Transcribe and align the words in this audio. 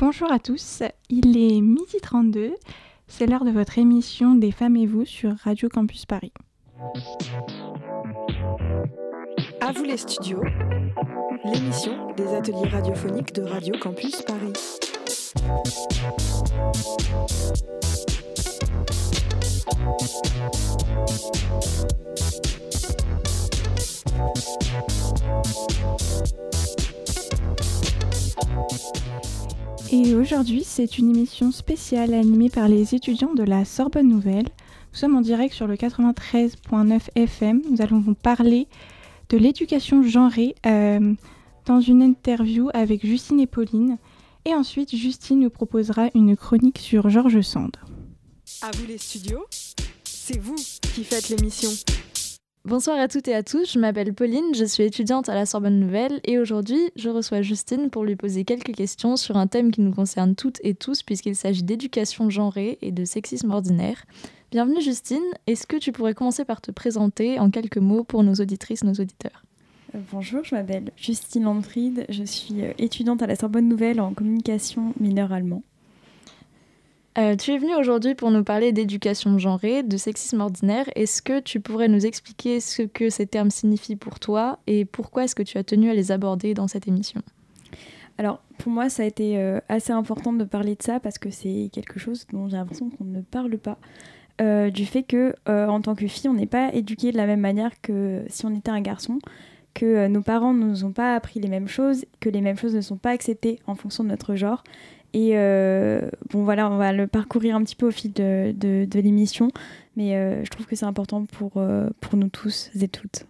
Bonjour 0.00 0.30
à 0.30 0.38
tous, 0.38 0.84
il 1.10 1.36
est 1.36 1.60
midi 1.60 1.96
32, 2.00 2.54
c'est 3.08 3.26
l'heure 3.26 3.44
de 3.44 3.50
votre 3.50 3.78
émission 3.78 4.36
Des 4.36 4.52
femmes 4.52 4.76
et 4.76 4.86
vous 4.86 5.04
sur 5.04 5.34
Radio 5.42 5.68
Campus 5.68 6.06
Paris. 6.06 6.32
À 9.60 9.72
vous 9.72 9.82
les 9.82 9.96
studios, 9.96 10.44
l'émission 11.44 12.12
des 12.16 12.32
ateliers 12.32 12.68
radiophoniques 12.68 13.34
de 13.34 13.42
Radio 13.42 13.74
Campus 13.80 14.22
Paris. 14.22 14.52
Et 29.90 30.14
aujourd'hui, 30.14 30.64
c'est 30.64 30.98
une 30.98 31.08
émission 31.16 31.50
spéciale 31.50 32.12
animée 32.12 32.50
par 32.50 32.68
les 32.68 32.94
étudiants 32.94 33.32
de 33.32 33.42
la 33.42 33.64
Sorbonne 33.64 34.08
Nouvelle. 34.08 34.44
Nous 34.92 34.98
sommes 34.98 35.16
en 35.16 35.22
direct 35.22 35.54
sur 35.54 35.66
le 35.66 35.76
93.9 35.76 37.00
FM. 37.14 37.62
Nous 37.70 37.80
allons 37.80 37.98
vous 37.98 38.14
parler 38.14 38.68
de 39.30 39.38
l'éducation 39.38 40.02
genrée 40.02 40.54
euh, 40.66 41.14
dans 41.64 41.80
une 41.80 42.02
interview 42.02 42.68
avec 42.74 43.06
Justine 43.06 43.40
et 43.40 43.46
Pauline. 43.46 43.96
Et 44.44 44.54
ensuite, 44.54 44.94
Justine 44.94 45.40
nous 45.40 45.50
proposera 45.50 46.10
une 46.14 46.36
chronique 46.36 46.78
sur 46.78 47.08
Georges 47.08 47.40
Sand. 47.40 47.76
À 48.60 48.70
vous 48.76 48.86
les 48.86 48.98
studios, 48.98 49.46
c'est 50.04 50.38
vous 50.38 50.56
qui 50.94 51.02
faites 51.02 51.30
l'émission. 51.30 51.70
Bonsoir 52.68 53.00
à 53.00 53.08
toutes 53.08 53.28
et 53.28 53.34
à 53.34 53.42
tous, 53.42 53.72
je 53.72 53.78
m'appelle 53.78 54.12
Pauline, 54.12 54.54
je 54.54 54.66
suis 54.66 54.82
étudiante 54.82 55.30
à 55.30 55.34
la 55.34 55.46
Sorbonne 55.46 55.80
Nouvelle 55.80 56.20
et 56.24 56.38
aujourd'hui 56.38 56.78
je 56.96 57.08
reçois 57.08 57.40
Justine 57.40 57.88
pour 57.88 58.04
lui 58.04 58.14
poser 58.14 58.44
quelques 58.44 58.74
questions 58.74 59.16
sur 59.16 59.38
un 59.38 59.46
thème 59.46 59.70
qui 59.70 59.80
nous 59.80 59.94
concerne 59.94 60.34
toutes 60.34 60.60
et 60.62 60.74
tous 60.74 61.02
puisqu'il 61.02 61.34
s'agit 61.34 61.62
d'éducation 61.62 62.28
genrée 62.28 62.76
et 62.82 62.92
de 62.92 63.06
sexisme 63.06 63.52
ordinaire. 63.52 64.04
Bienvenue 64.50 64.82
Justine, 64.82 65.24
est-ce 65.46 65.66
que 65.66 65.78
tu 65.78 65.92
pourrais 65.92 66.12
commencer 66.12 66.44
par 66.44 66.60
te 66.60 66.70
présenter 66.70 67.38
en 67.38 67.50
quelques 67.50 67.78
mots 67.78 68.04
pour 68.04 68.22
nos 68.22 68.34
auditrices, 68.34 68.84
nos 68.84 68.92
auditeurs? 68.92 69.46
Euh, 69.94 70.00
Bonjour, 70.12 70.44
je 70.44 70.54
m'appelle 70.54 70.92
Justine 70.94 71.44
Landfried, 71.44 72.04
je 72.10 72.24
suis 72.24 72.60
euh, 72.60 72.74
étudiante 72.76 73.22
à 73.22 73.26
la 73.26 73.36
Sorbonne 73.36 73.66
Nouvelle 73.66 73.98
en 73.98 74.12
communication 74.12 74.92
mineure 75.00 75.32
allemand. 75.32 75.62
Euh, 77.18 77.34
tu 77.34 77.50
es 77.50 77.58
venue 77.58 77.74
aujourd'hui 77.74 78.14
pour 78.14 78.30
nous 78.30 78.44
parler 78.44 78.70
d'éducation 78.70 79.38
genrée, 79.38 79.82
de 79.82 79.96
sexisme 79.96 80.40
ordinaire. 80.40 80.88
Est-ce 80.94 81.20
que 81.20 81.40
tu 81.40 81.58
pourrais 81.58 81.88
nous 81.88 82.06
expliquer 82.06 82.60
ce 82.60 82.82
que 82.82 83.10
ces 83.10 83.26
termes 83.26 83.50
signifient 83.50 83.96
pour 83.96 84.20
toi 84.20 84.60
et 84.68 84.84
pourquoi 84.84 85.24
est-ce 85.24 85.34
que 85.34 85.42
tu 85.42 85.58
as 85.58 85.64
tenu 85.64 85.90
à 85.90 85.94
les 85.94 86.12
aborder 86.12 86.54
dans 86.54 86.68
cette 86.68 86.86
émission? 86.86 87.20
Alors, 88.18 88.40
pour 88.58 88.70
moi, 88.70 88.88
ça 88.88 89.02
a 89.02 89.06
été 89.06 89.36
euh, 89.36 89.58
assez 89.68 89.92
important 89.92 90.32
de 90.32 90.44
parler 90.44 90.76
de 90.76 90.82
ça 90.82 91.00
parce 91.00 91.18
que 91.18 91.30
c'est 91.30 91.70
quelque 91.72 91.98
chose 91.98 92.24
dont 92.32 92.48
j'ai 92.48 92.56
l'impression 92.56 92.88
qu'on 92.88 93.04
ne 93.04 93.20
parle 93.20 93.58
pas. 93.58 93.78
Euh, 94.40 94.70
du 94.70 94.86
fait 94.86 95.02
que, 95.02 95.34
en 95.46 95.80
tant 95.80 95.96
que 95.96 96.06
fille, 96.06 96.30
on 96.30 96.34
n'est 96.34 96.46
pas 96.46 96.72
éduqué 96.72 97.10
de 97.10 97.16
la 97.16 97.26
même 97.26 97.40
manière 97.40 97.80
que 97.80 98.22
si 98.28 98.46
on 98.46 98.54
était 98.54 98.70
un 98.70 98.80
garçon, 98.80 99.18
que 99.74 100.06
nos 100.06 100.22
parents 100.22 100.54
ne 100.54 100.64
nous 100.64 100.84
ont 100.84 100.92
pas 100.92 101.16
appris 101.16 101.40
les 101.40 101.48
mêmes 101.48 101.66
choses, 101.66 102.04
que 102.20 102.28
les 102.28 102.40
mêmes 102.40 102.56
choses 102.56 102.76
ne 102.76 102.80
sont 102.80 102.96
pas 102.96 103.10
acceptées 103.10 103.58
en 103.66 103.74
fonction 103.74 104.04
de 104.04 104.08
notre 104.08 104.36
genre 104.36 104.62
et 105.14 105.32
euh, 105.34 106.10
bon, 106.30 106.44
voilà, 106.44 106.70
on 106.70 106.76
va 106.76 106.92
le 106.92 107.06
parcourir 107.06 107.56
un 107.56 107.64
petit 107.64 107.76
peu 107.76 107.88
au 107.88 107.90
fil 107.90 108.12
de, 108.12 108.86
l'émission, 108.94 109.50
mais 109.96 110.16
euh, 110.16 110.44
je 110.44 110.50
trouve 110.50 110.66
que 110.66 110.76
c'est 110.76 110.84
important 110.84 111.24
pour, 111.24 111.52
euh, 111.56 111.88
pour 112.00 112.16
nous 112.16 112.28
tous 112.28 112.70
et 112.80 112.88
toutes. 112.88 113.24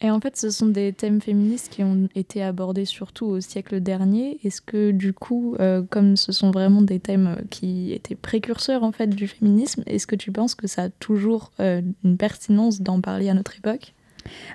Et 0.00 0.10
en 0.10 0.18
fait, 0.18 0.36
ce 0.36 0.50
sont 0.50 0.66
des 0.66 0.92
thèmes 0.92 1.20
féministes 1.20 1.68
qui 1.68 1.84
ont 1.84 2.08
été 2.16 2.42
abordés 2.42 2.86
surtout 2.86 3.26
au 3.26 3.40
siècle 3.40 3.80
dernier. 3.80 4.40
Est-ce 4.42 4.60
que 4.60 4.90
du 4.90 5.12
coup, 5.12 5.56
comme 5.90 6.16
ce 6.16 6.32
sont 6.32 6.50
vraiment 6.50 6.82
des 6.82 6.98
thèmes 6.98 7.36
qui 7.50 7.92
étaient 7.92 8.16
précurseurs 8.16 8.82
en 8.82 8.90
fait 8.90 9.06
du 9.06 9.28
féminisme, 9.28 9.84
est-ce 9.86 10.08
que 10.08 10.16
tu 10.16 10.32
penses 10.32 10.56
que 10.56 10.66
ça 10.66 10.82
a 10.84 10.88
toujours 10.88 11.52
une 11.60 12.16
pertinence 12.18 12.80
d'en 12.80 13.00
parler 13.00 13.28
à 13.28 13.34
notre 13.34 13.56
époque? 13.56 13.94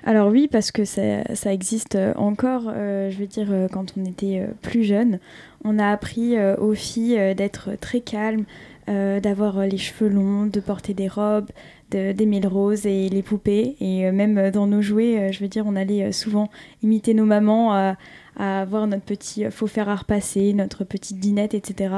Alors 0.04 0.28
oui, 0.28 0.48
parce 0.50 0.70
que 0.70 0.84
ça, 0.84 1.22
ça 1.34 1.52
existe 1.52 1.98
encore, 2.16 2.72
je 2.74 3.16
veux 3.16 3.26
dire, 3.26 3.48
quand 3.70 3.94
on 3.96 4.04
était 4.04 4.46
plus 4.62 4.84
jeune, 4.84 5.18
on 5.64 5.78
a 5.78 5.90
appris 5.90 6.36
euh, 6.36 6.56
aux 6.56 6.74
filles 6.74 7.18
euh, 7.18 7.34
d'être 7.34 7.70
très 7.80 8.00
calmes, 8.00 8.44
euh, 8.88 9.20
d'avoir 9.20 9.60
les 9.66 9.76
cheveux 9.76 10.08
longs, 10.08 10.46
de 10.46 10.60
porter 10.60 10.94
des 10.94 11.08
robes, 11.08 11.50
d'aimer 11.90 12.40
le 12.40 12.48
rose 12.48 12.86
et 12.86 13.08
les 13.08 13.22
poupées. 13.22 13.76
Et 13.80 14.10
même 14.10 14.50
dans 14.50 14.66
nos 14.66 14.82
jouets, 14.82 15.32
je 15.32 15.40
veux 15.40 15.48
dire, 15.48 15.64
on 15.66 15.74
allait 15.74 16.12
souvent 16.12 16.50
imiter 16.82 17.14
nos 17.14 17.24
mamans 17.24 17.72
à, 17.72 17.96
avoir 18.36 18.86
notre 18.86 19.04
petit 19.04 19.50
faux 19.50 19.66
fer 19.66 19.88
à 19.88 19.96
repasser, 19.96 20.52
notre 20.52 20.84
petite 20.84 21.18
dinette, 21.18 21.54
etc. 21.54 21.94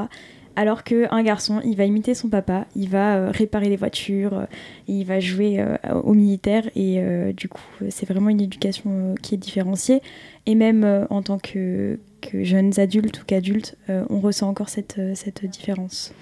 Alors 0.55 0.83
qu'un 0.83 1.23
garçon, 1.23 1.61
il 1.63 1.77
va 1.77 1.85
imiter 1.85 2.13
son 2.13 2.27
papa, 2.27 2.65
il 2.75 2.89
va 2.89 3.31
réparer 3.31 3.69
les 3.69 3.77
voitures, 3.77 4.47
il 4.87 5.05
va 5.05 5.19
jouer 5.19 5.63
au 6.03 6.13
militaire 6.13 6.69
et 6.75 7.01
du 7.33 7.47
coup, 7.47 7.61
c'est 7.89 8.05
vraiment 8.05 8.29
une 8.29 8.41
éducation 8.41 9.15
qui 9.21 9.35
est 9.35 9.37
différenciée. 9.37 10.01
Et 10.45 10.55
même 10.55 11.07
en 11.09 11.21
tant 11.21 11.37
que, 11.37 11.99
jeunes 12.33 12.79
adultes 12.79 13.21
ou 13.21 13.25
qu'adultes, 13.25 13.75
euh, 13.89 14.05
on 14.09 14.19
ressent 14.19 14.47
encore 14.47 14.69
cette, 14.69 14.97
euh, 14.99 15.13
différence. 15.43 16.13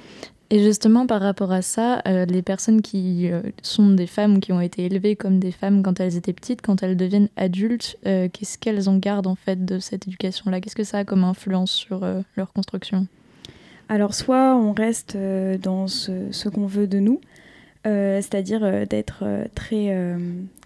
Et 0.51 0.63
justement, 0.63 1.05
par 1.05 1.21
rapport 1.21 1.51
à 1.51 1.61
ça, 1.61 2.01
euh, 2.07 2.25
les 2.25 2.41
personnes 2.41 2.81
qui 2.81 3.29
sont 3.61 3.91
des 3.91 4.07
femmes 4.07 4.37
ou 4.37 4.39
qui 4.39 4.51
ont 4.51 4.61
été 4.61 4.85
élevées 4.85 5.15
comme 5.15 5.39
des 5.39 5.51
femmes 5.51 5.83
quand 5.83 5.99
elles 5.99 6.17
étaient 6.17 6.33
petites, 6.33 6.63
quand 6.63 6.81
elles 6.81 6.97
deviennent 6.97 7.29
adultes, 7.35 7.97
qu'est-ce 8.03 8.57
qu'elles 8.57 8.89
en 8.89 8.97
gardent 8.97 9.27
en 9.27 9.35
fait 9.35 9.63
de 9.63 9.77
cette 9.77 10.07
éducation-là? 10.07 10.59
Qu'est-ce 10.59 10.75
que 10.75 10.83
ça 10.83 10.99
a 10.99 11.05
comme 11.05 11.23
influence 11.23 11.71
sur 11.71 12.01
leur 12.35 12.51
construction? 12.51 13.05
Alors, 13.89 14.13
soit 14.13 14.55
on 14.55 14.71
reste 14.71 15.17
dans 15.17 15.87
ce, 15.87 16.49
qu'on 16.49 16.67
veut 16.67 16.87
de 16.87 16.99
nous, 16.99 17.19
c'est-à-dire 17.83 18.87
d'être 18.87 19.23
très 19.55 20.15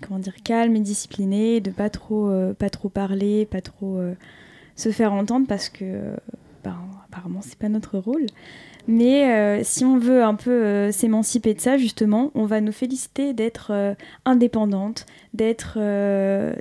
comment 0.02 0.20
dire 0.20 0.36
calme 0.44 0.76
et 0.76 0.82
discipliné, 0.82 1.62
de 1.62 1.72
pas 1.72 1.90
trop 1.90 2.30
pas 2.60 2.70
trop 2.70 2.90
parler, 2.90 3.46
pas 3.46 3.62
trop 3.62 4.02
se 4.76 4.90
faire 4.90 5.14
entendre 5.14 5.48
parce 5.48 5.70
que 5.70 6.16
ben, 6.66 6.76
apparemment 7.08 7.40
c'est 7.42 7.58
pas 7.58 7.70
notre 7.70 7.98
rôle. 7.98 8.26
Mais 8.88 9.32
euh, 9.32 9.64
si 9.64 9.86
on 9.86 9.98
veut 9.98 10.24
un 10.24 10.36
peu 10.36 10.52
euh, 10.52 10.92
s'émanciper 10.92 11.54
de 11.54 11.62
ça, 11.62 11.78
justement, 11.78 12.32
on 12.36 12.46
va 12.46 12.60
nous 12.60 12.74
féliciter 12.74 13.34
d'être 13.34 13.72
euh, 13.72 13.94
indépendante, 14.26 15.06
d'être, 15.34 15.80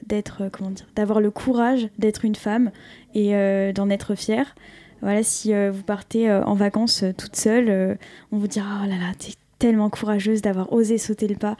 d'être, 0.06 0.48
comment 0.52 0.70
dire, 0.70 0.86
d'avoir 0.94 1.20
le 1.20 1.30
courage 1.30 1.88
d'être 1.98 2.24
une 2.24 2.36
femme 2.36 2.70
et 3.14 3.32
d'en 3.74 3.90
être 3.90 4.14
fière. 4.14 4.54
Voilà, 5.02 5.22
si 5.22 5.52
vous 5.52 5.82
partez 5.82 6.32
en 6.32 6.54
vacances 6.54 7.04
toute 7.18 7.36
seule, 7.36 7.98
on 8.30 8.38
vous 8.38 8.46
dira 8.46 8.82
oh 8.82 8.88
là 8.88 8.96
là, 8.96 9.12
t'es 9.18 9.32
tellement 9.58 9.90
courageuse 9.90 10.42
d'avoir 10.42 10.72
osé 10.72 10.96
sauter 10.96 11.26
le 11.26 11.34
pas. 11.34 11.56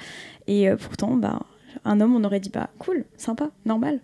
Et 0.46 0.70
pourtant, 0.80 1.16
ben, 1.16 1.40
un 1.84 2.00
homme, 2.00 2.14
on 2.14 2.24
aurait 2.24 2.40
dit 2.40 2.50
bah 2.50 2.70
cool, 2.78 3.04
sympa, 3.16 3.50
normal. 3.66 4.00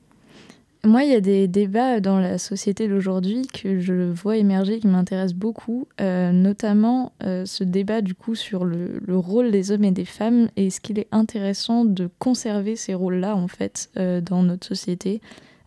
Moi, 0.85 1.03
il 1.03 1.11
y 1.11 1.15
a 1.15 1.21
des 1.21 1.49
débats 1.49 1.99
dans 1.99 2.21
la 2.21 2.39
société 2.39 2.87
d'aujourd'hui 2.87 3.49
que 3.49 3.81
je 3.81 4.11
vois 4.11 4.37
émerger 4.37 4.79
qui 4.79 4.87
m'intéressent 4.87 5.37
beaucoup, 5.37 5.89
euh, 6.01 6.31
notamment 6.31 7.13
euh, 7.25 7.45
ce 7.45 7.65
débat 7.65 8.01
du 8.01 8.15
coup 8.15 8.37
sur 8.37 8.65
le, 8.65 9.01
rôle 9.09 9.51
des 9.51 9.73
hommes 9.73 9.85
et 9.85 9.91
des 9.91 10.05
femmes 10.05 10.49
et 10.57 10.71
ce 10.71 10.81
qu'il 10.81 11.01
est 11.01 11.09
intéressant 11.11 11.85
de 11.85 12.09
conserver 12.21 12.77
ces 12.77 12.95
rôles-là 12.95 13.35
en 13.35 13.49
fait 13.49 13.91
euh, 13.97 14.21
dans 14.21 14.45
notre 14.45 14.67
société? 14.67 15.21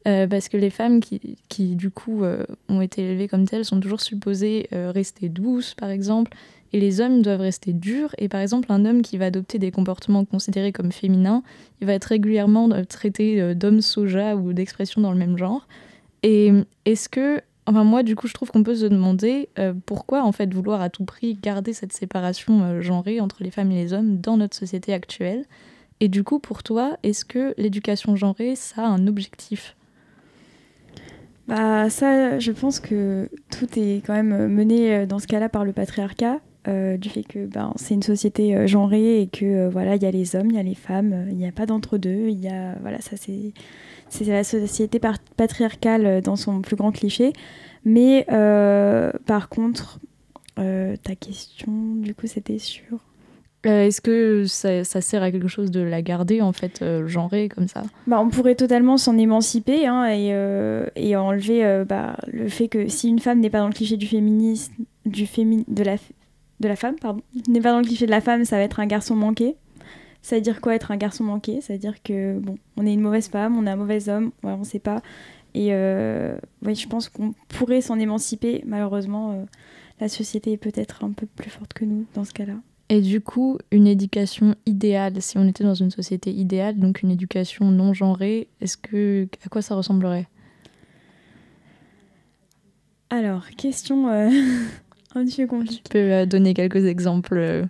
Parce 0.03 0.50
que 0.50 0.57
les 0.57 0.69
femmes 0.69 1.00
qui, 1.00 1.38
qui 1.47 1.75
du 1.75 1.91
coup 1.91 2.23
ont 2.69 2.81
été 2.81 3.03
élevées 3.03 3.28
comme 3.28 3.47
telles 3.47 3.66
sont 3.66 3.79
toujours 3.79 4.01
supposées 4.01 4.67
rester 4.72 5.29
douces 5.29 5.73
par 5.75 5.89
exemple 5.89 6.35
et 6.73 6.79
les 6.79 7.01
hommes 7.01 7.22
doivent 7.22 7.41
rester 7.41 7.73
durs. 7.73 8.13
Et 8.17 8.29
par 8.29 8.41
exemple, 8.41 8.72
un 8.72 8.85
homme 8.85 9.01
qui 9.01 9.17
va 9.17 9.25
adopter 9.25 9.59
des 9.59 9.72
comportements 9.72 10.25
considérés 10.25 10.72
comme 10.72 10.91
féminins, 10.91 11.44
il 11.81 11.88
va 11.88 11.94
être 11.94 12.06
régulièrement 12.06 12.69
euh, 12.72 12.84
traité 12.84 13.41
euh, 13.41 13.53
d'homme 13.53 13.81
soja 13.81 14.35
ou 14.35 14.53
d'expression 14.53 15.01
dans 15.01 15.11
le 15.11 15.17
même 15.17 15.38
genre. 15.38 15.67
Et 16.23 16.51
est-ce 16.85 17.09
que, 17.09 17.41
enfin 17.66 17.84
moi 17.84 18.03
du 18.03 18.16
coup, 18.16 18.28
je 18.28 18.34
trouve 18.34 18.51
qu'on 18.51 18.63
peut 18.63 18.75
se 18.75 18.85
demander 18.85 19.50
euh, 19.59 19.73
pourquoi 19.85 20.23
en 20.23 20.31
fait 20.31 20.53
vouloir 20.53 20.81
à 20.81 20.90
tout 20.90 21.03
prix 21.03 21.34
garder 21.35 21.73
cette 21.73 21.93
séparation 21.93 22.81
genrée 22.81 23.20
entre 23.20 23.43
les 23.43 23.52
femmes 23.52 23.72
et 23.72 23.84
les 23.84 23.93
hommes 23.93 24.22
dans 24.22 24.37
notre 24.37 24.55
société 24.55 24.93
actuelle? 24.93 25.46
Et 25.99 26.08
du 26.08 26.23
coup, 26.23 26.40
pour 26.40 26.64
toi, 26.64 26.97
est-ce 27.03 27.26
que 27.26 27.53
l'éducation 27.58 28.16
genrée, 28.16 28.55
ça 28.55 28.84
a 28.84 28.87
un 28.87 29.08
objectif? 29.08 29.76
Bah 31.47 31.90
ça, 31.90 32.40
je 32.40 32.52
pense 32.52 32.79
que 32.79 33.29
tout 33.49 33.67
est 33.78 34.02
quand 34.05 34.14
même 34.14 34.47
mené 34.47 35.05
dans 35.05 35.20
ce 35.20 35.28
cas-là 35.28 35.49
par 35.49 35.66
le 35.66 35.73
patriarcat 35.73 36.40
euh, 36.67 36.96
du 36.96 37.09
fait 37.09 37.23
que 37.23 37.47
ben, 37.47 37.73
c'est 37.76 37.96
une 37.96 38.03
société 38.03 38.55
euh, 38.55 38.67
genrée 38.67 39.23
et 39.23 39.28
que 39.28 39.46
euh, 39.46 39.70
voilà 39.72 39.96
il 39.96 40.03
y 40.03 40.05
a 40.05 40.11
les 40.11 40.35
hommes, 40.35 40.46
il 40.52 40.55
y 40.55 40.59
a 40.59 40.64
les 40.64 40.76
femmes, 40.76 41.26
il 41.32 41.35
n'y 41.35 41.47
a 41.47 41.52
pas 41.52 41.66
d'entre-deux, 41.66 42.28
il 42.28 42.40
y 42.40 42.49
a 42.49 42.76
voilà 42.82 43.02
ça 43.02 43.17
c'est 43.17 43.52
c'est 44.09 44.26
la 44.26 44.43
société 44.43 44.99
patriarcale 45.38 46.22
dans 46.22 46.35
son 46.35 46.61
plus 46.61 46.76
grand 46.76 46.91
cliché. 46.91 47.34
Mais 47.84 48.28
par 49.26 49.49
contre, 49.49 49.99
ta 50.55 51.16
question 51.20 51.96
du 51.96 52.14
coup 52.14 52.28
c'était 52.28 52.59
sur 52.59 52.99
Euh, 53.67 53.85
est-ce 53.85 54.02
que 54.02 54.46
ça, 54.46 54.84
sert 54.84 55.22
à 55.22 55.31
quelque 55.31 55.47
chose 55.47 55.69
de 55.69 55.81
la 55.81 56.02
garder, 56.02 56.41
en 56.41 56.52
fait, 56.52 56.81
euh, 56.81 57.08
comme 57.53 57.67
ça? 57.67 57.84
Bah, 58.08 58.19
On 58.19 58.29
pourrait 58.29 58.55
totalement 58.55 58.97
s'en 58.97 59.17
émanciper 59.17 59.85
hein, 59.85 60.05
et, 60.05 60.34
euh, 60.34 60.87
et, 60.96 61.16
enlever 61.16 61.84
bah, 61.87 62.17
le 62.28 62.47
fait 62.49 62.67
que 62.67 62.87
si 62.87 63.09
une 63.09 63.19
femme 63.19 63.40
n'est 63.40 63.49
pas 63.49 63.59
dans 63.59 63.67
le 63.67 63.73
cliché 63.73 63.97
du 63.97 64.08
féminisme, 64.08 64.73
de, 65.05 65.84
la, 65.84 65.96
de 66.59 66.67
la 66.67 66.75
femme, 66.75 66.96
pardon, 66.99 67.22
n'est 67.47 67.61
pas 67.61 67.72
dans 67.72 67.79
le 67.79 67.85
cliché 67.85 68.05
de 68.08 68.11
la 68.11 68.22
femme, 68.22 68.46
ça 68.46 68.58
va 68.58 68.63
être 68.63 68.79
un 68.79 68.87
garçon 68.87 69.16
manqué. 69.16 69.55
Ça 70.23 70.35
veut 70.35 70.41
dire 70.41 70.61
quoi 70.61 70.75
être 70.75 70.91
un 70.91 70.97
garçon 70.97 71.23
manqué? 71.23 71.61
Ça 71.61 71.73
veut 71.73 71.79
dire 71.79 72.02
que, 72.03 72.40
bon, 72.40 72.57
on 72.78 72.85
est 72.85 72.93
une 72.93 73.02
mauvaise 73.02 73.28
femme, 73.28 73.57
on 73.57 73.66
est 73.66 73.72
un 73.72 73.75
mauvais 73.75 74.09
homme, 74.09 74.31
on 74.43 74.57
ne 74.57 74.64
sait 74.64 74.79
pas. 74.79 75.02
Et 75.53 75.72
oui, 76.66 76.75
je 76.75 76.87
pense 76.87 77.09
qu'on 77.09 77.34
pourrait 77.49 77.81
s'en 77.81 77.99
émanciper. 77.99 78.64
Malheureusement, 78.66 79.46
la 79.99 80.07
société 80.07 80.53
est 80.53 80.57
peut-être 80.57 81.03
un 81.03 81.11
peu 81.11 81.25
plus 81.28 81.49
forte 81.49 81.73
que 81.73 81.85
nous 81.85 82.05
dans 82.16 82.23
ce 82.23 82.34
cas-là. 82.34 82.55
Et 82.93 82.99
du 82.99 83.22
coup, 83.22 83.58
une 83.72 83.88
éducation 83.88 84.53
idéale, 84.66 85.22
si 85.22 85.38
on 85.38 85.47
était 85.47 85.64
dans 85.64 85.73
une 85.73 85.91
société 85.91 86.29
idéale, 86.29 86.78
donc 86.78 87.03
une 87.03 87.09
éducation 87.09 87.72
non 87.72 87.93
genrée, 87.93 88.49
est-ce 88.59 88.76
que 88.76 89.29
à 89.46 89.47
quoi 89.47 89.61
ça 89.61 89.76
ressemblerait? 89.76 90.28
Alors, 93.09 93.49
question 93.52 94.09
euh, 94.09 94.29
un 95.16 95.23
petit 95.23 95.43
peu 95.43 95.47
compliquée. 95.47 95.82
Tu 95.85 95.90
peux 95.90 96.11
euh, 96.11 96.26
donner 96.26 96.53
quelques 96.53 96.84
exemples 96.84 97.38
euh 97.38 97.64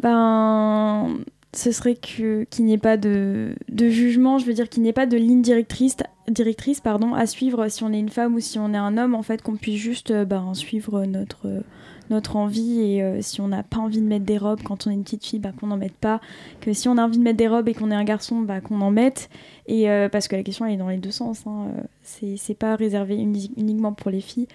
Ben, 0.00 1.16
ce 1.54 1.72
serait 1.72 1.94
que 1.94 2.44
qu'il 2.50 2.66
n'y 2.66 2.74
ait 2.74 2.78
pas 2.78 2.98
de, 2.98 3.54
de, 3.70 3.88
jugement, 3.88 4.36
je 4.36 4.44
veux 4.44 4.52
dire 4.52 4.68
qu'il 4.68 4.82
n'y 4.82 4.90
ait 4.90 4.92
pas 4.92 5.06
de 5.06 5.16
ligne 5.16 5.40
directrice, 5.40 5.96
directrice 6.28 6.80
pardon, 6.80 7.14
à 7.14 7.24
suivre 7.24 7.66
si 7.68 7.82
on 7.82 7.94
est 7.94 7.98
une 7.98 8.10
femme 8.10 8.34
ou 8.34 8.40
si 8.40 8.58
on 8.58 8.74
est 8.74 8.76
un 8.76 8.98
homme, 8.98 9.14
en 9.14 9.22
fait, 9.22 9.40
qu'on 9.40 9.56
puisse 9.56 9.80
juste 9.80 10.12
ben, 10.12 10.52
suivre 10.52 11.06
notre 11.06 11.62
notre 12.10 12.36
envie 12.36 12.80
et 12.80 13.02
euh, 13.02 13.20
si 13.20 13.40
on 13.40 13.48
n'a 13.48 13.62
pas 13.62 13.78
envie 13.78 14.00
de 14.00 14.06
mettre 14.06 14.24
des 14.24 14.38
robes 14.38 14.62
quand 14.62 14.86
on 14.86 14.90
est 14.90 14.94
une 14.94 15.02
petite 15.02 15.24
fille, 15.24 15.38
bah, 15.38 15.52
qu'on 15.58 15.68
n'en 15.68 15.76
mette 15.76 15.96
pas. 15.96 16.20
Que 16.60 16.72
si 16.72 16.88
on 16.88 16.98
a 16.98 17.04
envie 17.04 17.18
de 17.18 17.22
mettre 17.22 17.38
des 17.38 17.48
robes 17.48 17.68
et 17.68 17.74
qu'on 17.74 17.90
est 17.90 17.94
un 17.96 18.04
garçon, 18.04 18.40
bah, 18.40 18.60
qu'on 18.60 18.80
en 18.80 18.90
mette. 18.90 19.28
Et 19.66 19.90
euh, 19.90 20.08
parce 20.08 20.28
que 20.28 20.36
la 20.36 20.42
question 20.42 20.66
elle 20.66 20.74
est 20.74 20.78
dans 20.78 20.88
les 20.88 20.96
deux 20.98 21.10
sens. 21.10 21.46
Hein. 21.46 21.68
C'est 22.02 22.58
pas 22.58 22.76
réservé 22.76 23.16
uniquement 23.16 23.92
pour 23.92 24.10
les 24.10 24.20
filles. 24.20 24.48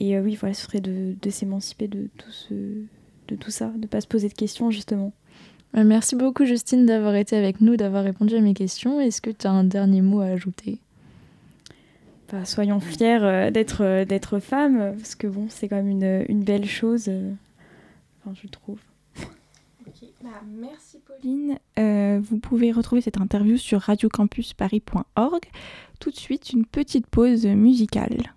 Et 0.00 0.16
euh, 0.16 0.22
oui, 0.22 0.36
voilà, 0.38 0.54
ce 0.54 0.62
serait 0.62 0.80
de, 0.80 1.14
de 1.20 1.30
s'émanciper 1.30 1.88
de 1.88 2.08
tout 2.16 2.30
ce, 2.30 2.54
de 3.28 3.36
tout 3.36 3.50
ça, 3.50 3.70
de 3.76 3.86
pas 3.86 4.00
se 4.00 4.06
poser 4.06 4.28
de 4.28 4.34
questions 4.34 4.70
justement. 4.70 5.12
Merci 5.72 6.16
beaucoup 6.16 6.44
Justine 6.44 6.84
d'avoir 6.84 7.14
été 7.14 7.36
avec 7.36 7.60
nous, 7.60 7.76
d'avoir 7.76 8.02
répondu 8.02 8.34
à 8.34 8.40
mes 8.40 8.54
questions. 8.54 8.98
Est-ce 8.98 9.20
que 9.20 9.30
tu 9.30 9.46
as 9.46 9.52
un 9.52 9.62
dernier 9.62 10.02
mot 10.02 10.20
à 10.20 10.26
ajouter? 10.26 10.80
Soyons 12.44 12.80
fiers 12.80 13.22
euh, 13.22 13.50
d'être 13.50 13.82
euh, 13.82 14.04
d'être 14.04 14.38
femme, 14.38 14.94
parce 14.96 15.14
que 15.14 15.26
bon, 15.26 15.46
c'est 15.48 15.68
quand 15.68 15.76
même 15.76 15.88
une, 15.88 16.24
une 16.28 16.42
belle 16.42 16.66
chose, 16.66 17.06
euh, 17.08 17.32
enfin, 18.24 18.34
je 18.40 18.48
trouve. 18.48 18.78
Bah, 20.22 20.28
merci 20.46 20.98
Pauline. 20.98 21.58
vous 22.20 22.38
pouvez 22.38 22.72
retrouver 22.72 23.00
cette 23.00 23.18
interview 23.18 23.56
sur 23.56 23.80
radiocampusparis.org. 23.80 25.40
Tout 25.98 26.10
de 26.10 26.16
suite, 26.16 26.50
une 26.50 26.66
petite 26.66 27.06
pause 27.06 27.46
musicale. 27.46 28.34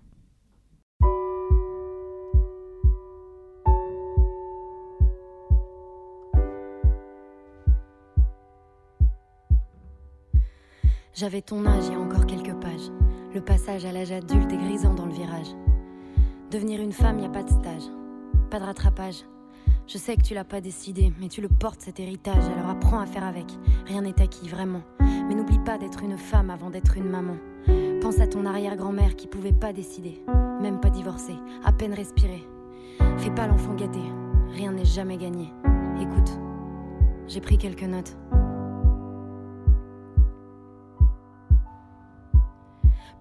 J'avais 11.14 11.42
ton 11.42 11.64
âge 11.66 11.84
il 11.86 11.92
y 11.92 11.94
a 11.94 12.00
encore 12.00 12.26
quelques 12.26 12.54
pages. 12.60 12.90
Le 13.34 13.40
passage 13.40 13.84
à 13.84 13.90
l'âge 13.90 14.12
adulte 14.12 14.52
est 14.52 14.56
grisant 14.56 14.94
dans 14.94 15.06
le 15.06 15.12
virage. 15.12 15.48
Devenir 16.52 16.80
une 16.80 16.92
femme, 16.92 17.18
y 17.18 17.26
a 17.26 17.28
pas 17.28 17.42
de 17.42 17.48
stage, 17.48 17.82
pas 18.48 18.60
de 18.60 18.64
rattrapage. 18.64 19.24
Je 19.88 19.98
sais 19.98 20.14
que 20.14 20.22
tu 20.22 20.34
l'as 20.34 20.44
pas 20.44 20.60
décidé, 20.60 21.12
mais 21.20 21.26
tu 21.26 21.40
le 21.40 21.48
portes 21.48 21.80
cet 21.80 21.98
héritage, 21.98 22.44
alors 22.56 22.70
apprends 22.70 23.00
à 23.00 23.06
faire 23.06 23.24
avec. 23.24 23.46
Rien 23.86 24.02
n'est 24.02 24.22
acquis, 24.22 24.48
vraiment. 24.48 24.82
Mais 25.00 25.34
n'oublie 25.34 25.58
pas 25.58 25.78
d'être 25.78 26.04
une 26.04 26.16
femme 26.16 26.48
avant 26.48 26.70
d'être 26.70 26.96
une 26.96 27.10
maman. 27.10 27.34
Pense 28.00 28.20
à 28.20 28.28
ton 28.28 28.46
arrière-grand-mère 28.46 29.16
qui 29.16 29.26
pouvait 29.26 29.52
pas 29.52 29.72
décider, 29.72 30.22
même 30.60 30.78
pas 30.78 30.90
divorcer, 30.90 31.34
à 31.64 31.72
peine 31.72 31.92
respirer. 31.92 32.46
Fais 33.18 33.34
pas 33.34 33.48
l'enfant 33.48 33.74
gâté, 33.74 34.00
rien 34.52 34.70
n'est 34.70 34.84
jamais 34.84 35.16
gagné. 35.16 35.52
Écoute, 36.00 36.38
j'ai 37.26 37.40
pris 37.40 37.58
quelques 37.58 37.82
notes. 37.82 38.16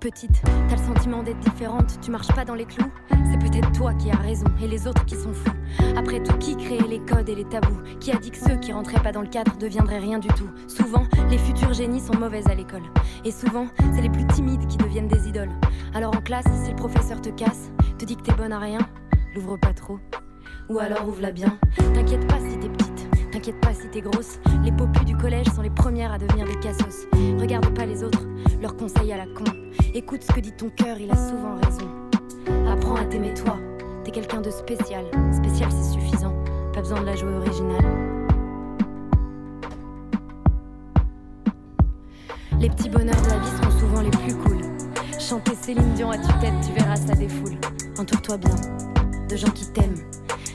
Petite, 0.04 0.42
t'as 0.68 0.76
le 0.76 0.84
sentiment 0.84 1.24
d'être 1.24 1.40
différente, 1.40 1.98
tu 2.02 2.12
marches 2.12 2.36
pas 2.36 2.44
dans 2.44 2.56
les 2.56 2.66
clous. 2.66 2.92
C'est 3.10 3.40
peut-être 3.40 3.72
toi 3.72 3.94
qui 3.94 4.12
as 4.12 4.18
raison 4.18 4.48
et 4.62 4.68
les 4.68 4.86
autres 4.86 5.06
qui 5.06 5.16
sont 5.16 5.32
fous. 5.32 5.54
Après 5.96 6.22
tout, 6.22 6.38
qui 6.40 6.58
créait 6.58 6.86
les 6.86 7.00
codes 7.00 7.30
et 7.30 7.36
les 7.36 7.46
tabous? 7.46 7.80
Qui 8.02 8.12
a 8.12 8.18
dit 8.18 8.30
que 8.30 8.38
ceux 8.38 8.58
qui 8.58 8.74
rentraient 8.74 9.02
pas 9.02 9.14
dans 9.14 9.22
le 9.22 9.30
cadre 9.30 9.56
deviendraient 9.58 10.00
rien 10.00 10.20
du 10.20 10.28
tout? 10.28 10.50
Souvent, 10.68 11.06
les 11.30 11.38
futurs 11.38 11.72
génies 11.72 12.02
sont 12.02 12.18
mauvaises 12.20 12.48
à 12.48 12.54
l'école. 12.54 12.84
Et 13.24 13.32
souvent, 13.32 13.68
c'est 13.96 14.02
les 14.02 14.10
plus 14.10 14.28
timides 14.28 14.68
qui 14.68 14.76
deviennent 14.76 15.08
des 15.08 15.30
idoles. 15.30 15.54
Alors 15.94 16.14
en 16.14 16.22
classe, 16.22 16.48
si 16.66 16.72
le 16.72 16.76
professeur 16.76 17.22
te 17.22 17.30
casse, 17.30 17.72
te 17.98 18.04
dit 18.04 18.18
que 18.18 18.24
t'es 18.24 18.34
bonne 18.34 18.52
à 18.52 18.60
rien, 18.60 18.80
l'ouvre 19.34 19.56
pas 19.56 19.72
trop. 19.72 20.00
Ou 20.68 20.80
alors 20.80 21.08
ouvre-la 21.08 21.32
bien. 21.32 21.58
T'inquiète 21.94 22.28
pas 22.28 22.42
si 22.42 22.60
t'es 22.60 22.68
petite. 22.68 23.03
T'inquiète 23.44 23.60
pas 23.60 23.74
si 23.74 23.90
t'es 23.90 24.00
grosse, 24.00 24.40
les 24.64 24.72
popus 24.72 25.04
du 25.04 25.18
collège 25.18 25.48
sont 25.54 25.64
les 25.64 25.70
premières 25.70 26.14
à 26.14 26.18
devenir 26.18 26.46
des 26.46 26.58
cassos. 26.62 27.08
Regarde 27.38 27.74
pas 27.76 27.86
les 27.86 28.02
autres, 28.02 28.26
leurs 28.62 28.78
conseils 28.78 29.12
à 29.12 29.18
la 29.18 29.26
con. 29.26 29.44
Écoute 29.94 30.24
ce 30.24 30.32
que 30.32 30.40
dit 30.40 30.54
ton 30.54 30.70
cœur, 30.70 30.98
il 30.98 31.12
a 31.12 31.16
souvent 31.18 31.56
raison. 31.62 31.90
Apprends 32.72 32.96
à 32.96 33.04
t'aimer 33.04 33.34
toi, 33.34 33.58
t'es 34.06 34.12
quelqu'un 34.12 34.40
de 34.40 34.50
spécial. 34.50 35.04
Spécial 35.34 35.70
c'est 35.74 35.92
suffisant, 35.92 36.34
pas 36.72 36.80
besoin 36.80 37.02
de 37.02 37.06
la 37.06 37.18
jouer 37.18 37.34
originale. 37.34 37.84
Les 42.62 42.70
petits 42.70 42.90
bonheurs 42.90 43.22
de 43.24 43.30
la 43.30 43.40
vie 43.40 43.58
seront 43.62 43.78
souvent 43.78 44.02
les 44.04 44.12
plus 44.12 44.36
cool. 44.36 44.62
Chanter 45.20 45.56
Céline 45.62 45.94
Dion 45.96 46.12
à 46.12 46.18
tue-tête, 46.18 46.54
tu 46.66 46.72
verras 46.72 46.96
ça 46.96 47.14
défoule. 47.14 47.58
Entoure-toi 48.00 48.38
bien 48.38 48.56
de 49.28 49.36
gens 49.36 49.52
qui 49.52 49.70
t'aiment 49.74 50.00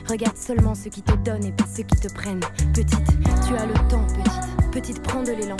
Regarde 0.09 0.37
seulement 0.37 0.73
ceux 0.73 0.89
qui 0.89 1.03
te 1.03 1.15
donnent 1.17 1.45
et 1.45 1.51
pas 1.51 1.65
ceux 1.71 1.83
qui 1.83 1.95
te 1.95 2.11
prennent. 2.11 2.39
Petite, 2.73 3.05
tu 3.47 3.55
as 3.55 3.67
le 3.67 3.75
temps, 3.89 4.03
petite. 4.07 4.71
Petite, 4.71 5.03
prends 5.03 5.21
de 5.21 5.33
l'élan. 5.33 5.57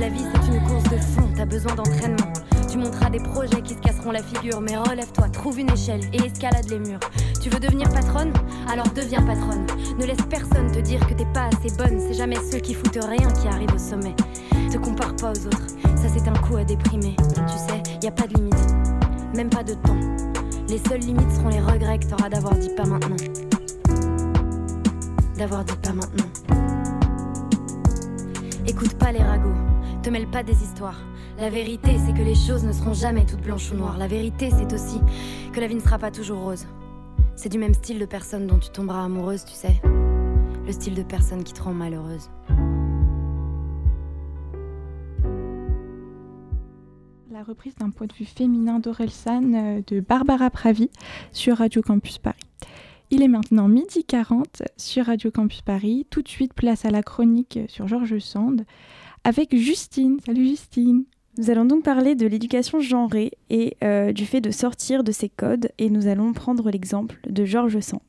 La 0.00 0.08
vie, 0.08 0.24
c'est 0.34 0.52
une 0.52 0.60
course 0.64 0.82
de 0.90 0.98
fond, 0.98 1.28
t'as 1.36 1.44
besoin 1.44 1.76
d'entraînement. 1.76 2.32
Tu 2.68 2.78
monteras 2.78 3.10
des 3.10 3.20
projets 3.20 3.62
qui 3.62 3.74
se 3.74 3.78
casseront 3.78 4.10
la 4.10 4.20
figure, 4.20 4.60
mais 4.60 4.76
relève-toi, 4.76 5.28
trouve 5.28 5.60
une 5.60 5.70
échelle 5.70 6.00
et 6.12 6.26
escalade 6.26 6.68
les 6.68 6.80
murs. 6.80 6.98
Tu 7.40 7.48
veux 7.48 7.60
devenir 7.60 7.88
patronne? 7.90 8.32
Alors 8.68 8.88
deviens 8.88 9.22
patronne. 9.22 9.66
Ne 9.96 10.04
laisse 10.04 10.26
personne 10.28 10.72
te 10.72 10.80
dire 10.80 11.06
que 11.06 11.14
t'es 11.14 11.26
pas 11.32 11.48
assez 11.52 11.72
bonne, 11.76 12.00
c'est 12.00 12.14
jamais 12.14 12.38
ceux 12.50 12.58
qui 12.58 12.74
foutent 12.74 12.98
rien 13.00 13.28
qui 13.40 13.46
arrivent 13.46 13.74
au 13.74 13.78
sommet. 13.78 14.16
Te 14.72 14.78
compare 14.78 15.14
pas 15.14 15.30
aux 15.30 15.46
autres, 15.46 15.68
ça 15.94 16.08
c'est 16.12 16.26
un 16.28 16.34
coup 16.42 16.56
à 16.56 16.64
déprimer. 16.64 17.14
Tu 17.18 17.58
sais, 17.68 17.82
y 18.02 18.08
a 18.08 18.12
pas 18.12 18.26
de 18.26 18.34
limite, 18.34 18.74
même 19.36 19.50
pas 19.50 19.62
de 19.62 19.74
temps. 19.74 20.00
Les 20.68 20.78
seules 20.88 21.02
limites 21.02 21.30
seront 21.30 21.50
les 21.50 21.60
regrets 21.60 22.00
que 22.00 22.06
t'auras 22.06 22.28
d'avoir 22.28 22.56
dit 22.56 22.70
pas 22.74 22.84
maintenant 22.84 23.16
d'avoir 25.42 25.64
dit 25.64 25.74
pas 25.82 25.92
maintenant. 25.92 26.30
Écoute 28.64 28.94
pas 28.94 29.10
les 29.10 29.18
ragots, 29.18 29.56
te 30.00 30.08
mêle 30.08 30.28
pas 30.28 30.44
des 30.44 30.62
histoires. 30.62 31.00
La 31.36 31.50
vérité, 31.50 31.98
c'est 31.98 32.12
que 32.12 32.22
les 32.22 32.36
choses 32.36 32.62
ne 32.62 32.70
seront 32.70 32.94
jamais 32.94 33.26
toutes 33.26 33.40
blanches 33.40 33.72
ou 33.72 33.74
noires. 33.74 33.98
La 33.98 34.06
vérité, 34.06 34.50
c'est 34.50 34.72
aussi 34.72 35.00
que 35.52 35.58
la 35.58 35.66
vie 35.66 35.74
ne 35.74 35.80
sera 35.80 35.98
pas 35.98 36.12
toujours 36.12 36.38
rose. 36.38 36.64
C'est 37.34 37.48
du 37.48 37.58
même 37.58 37.74
style 37.74 37.98
de 37.98 38.04
personne 38.04 38.46
dont 38.46 38.60
tu 38.60 38.70
tomberas 38.70 39.02
amoureuse, 39.02 39.44
tu 39.44 39.54
sais. 39.54 39.82
Le 40.64 40.70
style 40.70 40.94
de 40.94 41.02
personne 41.02 41.42
qui 41.42 41.52
te 41.52 41.60
rend 41.60 41.74
malheureuse. 41.74 42.30
La 47.32 47.42
reprise 47.42 47.74
d'un 47.74 47.90
point 47.90 48.06
de 48.06 48.14
vue 48.14 48.26
féminin 48.26 48.78
d'Orelsan 48.78 49.54
euh, 49.54 49.80
de 49.88 49.98
Barbara 49.98 50.50
Pravi 50.50 50.88
sur 51.32 51.56
Radio 51.56 51.82
Campus 51.82 52.18
Paris. 52.18 52.38
Il 53.14 53.22
est 53.22 53.28
maintenant 53.28 53.68
midi 53.68 54.04
40 54.04 54.62
sur 54.78 55.04
Radio 55.04 55.30
Campus 55.30 55.60
Paris. 55.60 56.06
Tout 56.08 56.22
de 56.22 56.28
suite, 56.28 56.54
place 56.54 56.86
à 56.86 56.90
la 56.90 57.02
chronique 57.02 57.58
sur 57.68 57.86
Georges 57.86 58.20
Sand 58.20 58.64
avec 59.22 59.54
Justine. 59.54 60.18
Salut 60.24 60.46
Justine. 60.46 61.04
Nous 61.36 61.50
allons 61.50 61.66
donc 61.66 61.84
parler 61.84 62.14
de 62.14 62.26
l'éducation 62.26 62.80
genrée 62.80 63.32
et 63.50 63.76
euh, 63.84 64.14
du 64.14 64.24
fait 64.24 64.40
de 64.40 64.50
sortir 64.50 65.04
de 65.04 65.12
ces 65.12 65.28
codes 65.28 65.68
et 65.76 65.90
nous 65.90 66.06
allons 66.06 66.32
prendre 66.32 66.70
l'exemple 66.70 67.20
de 67.28 67.44
Georges 67.44 67.80
Sand. 67.80 68.00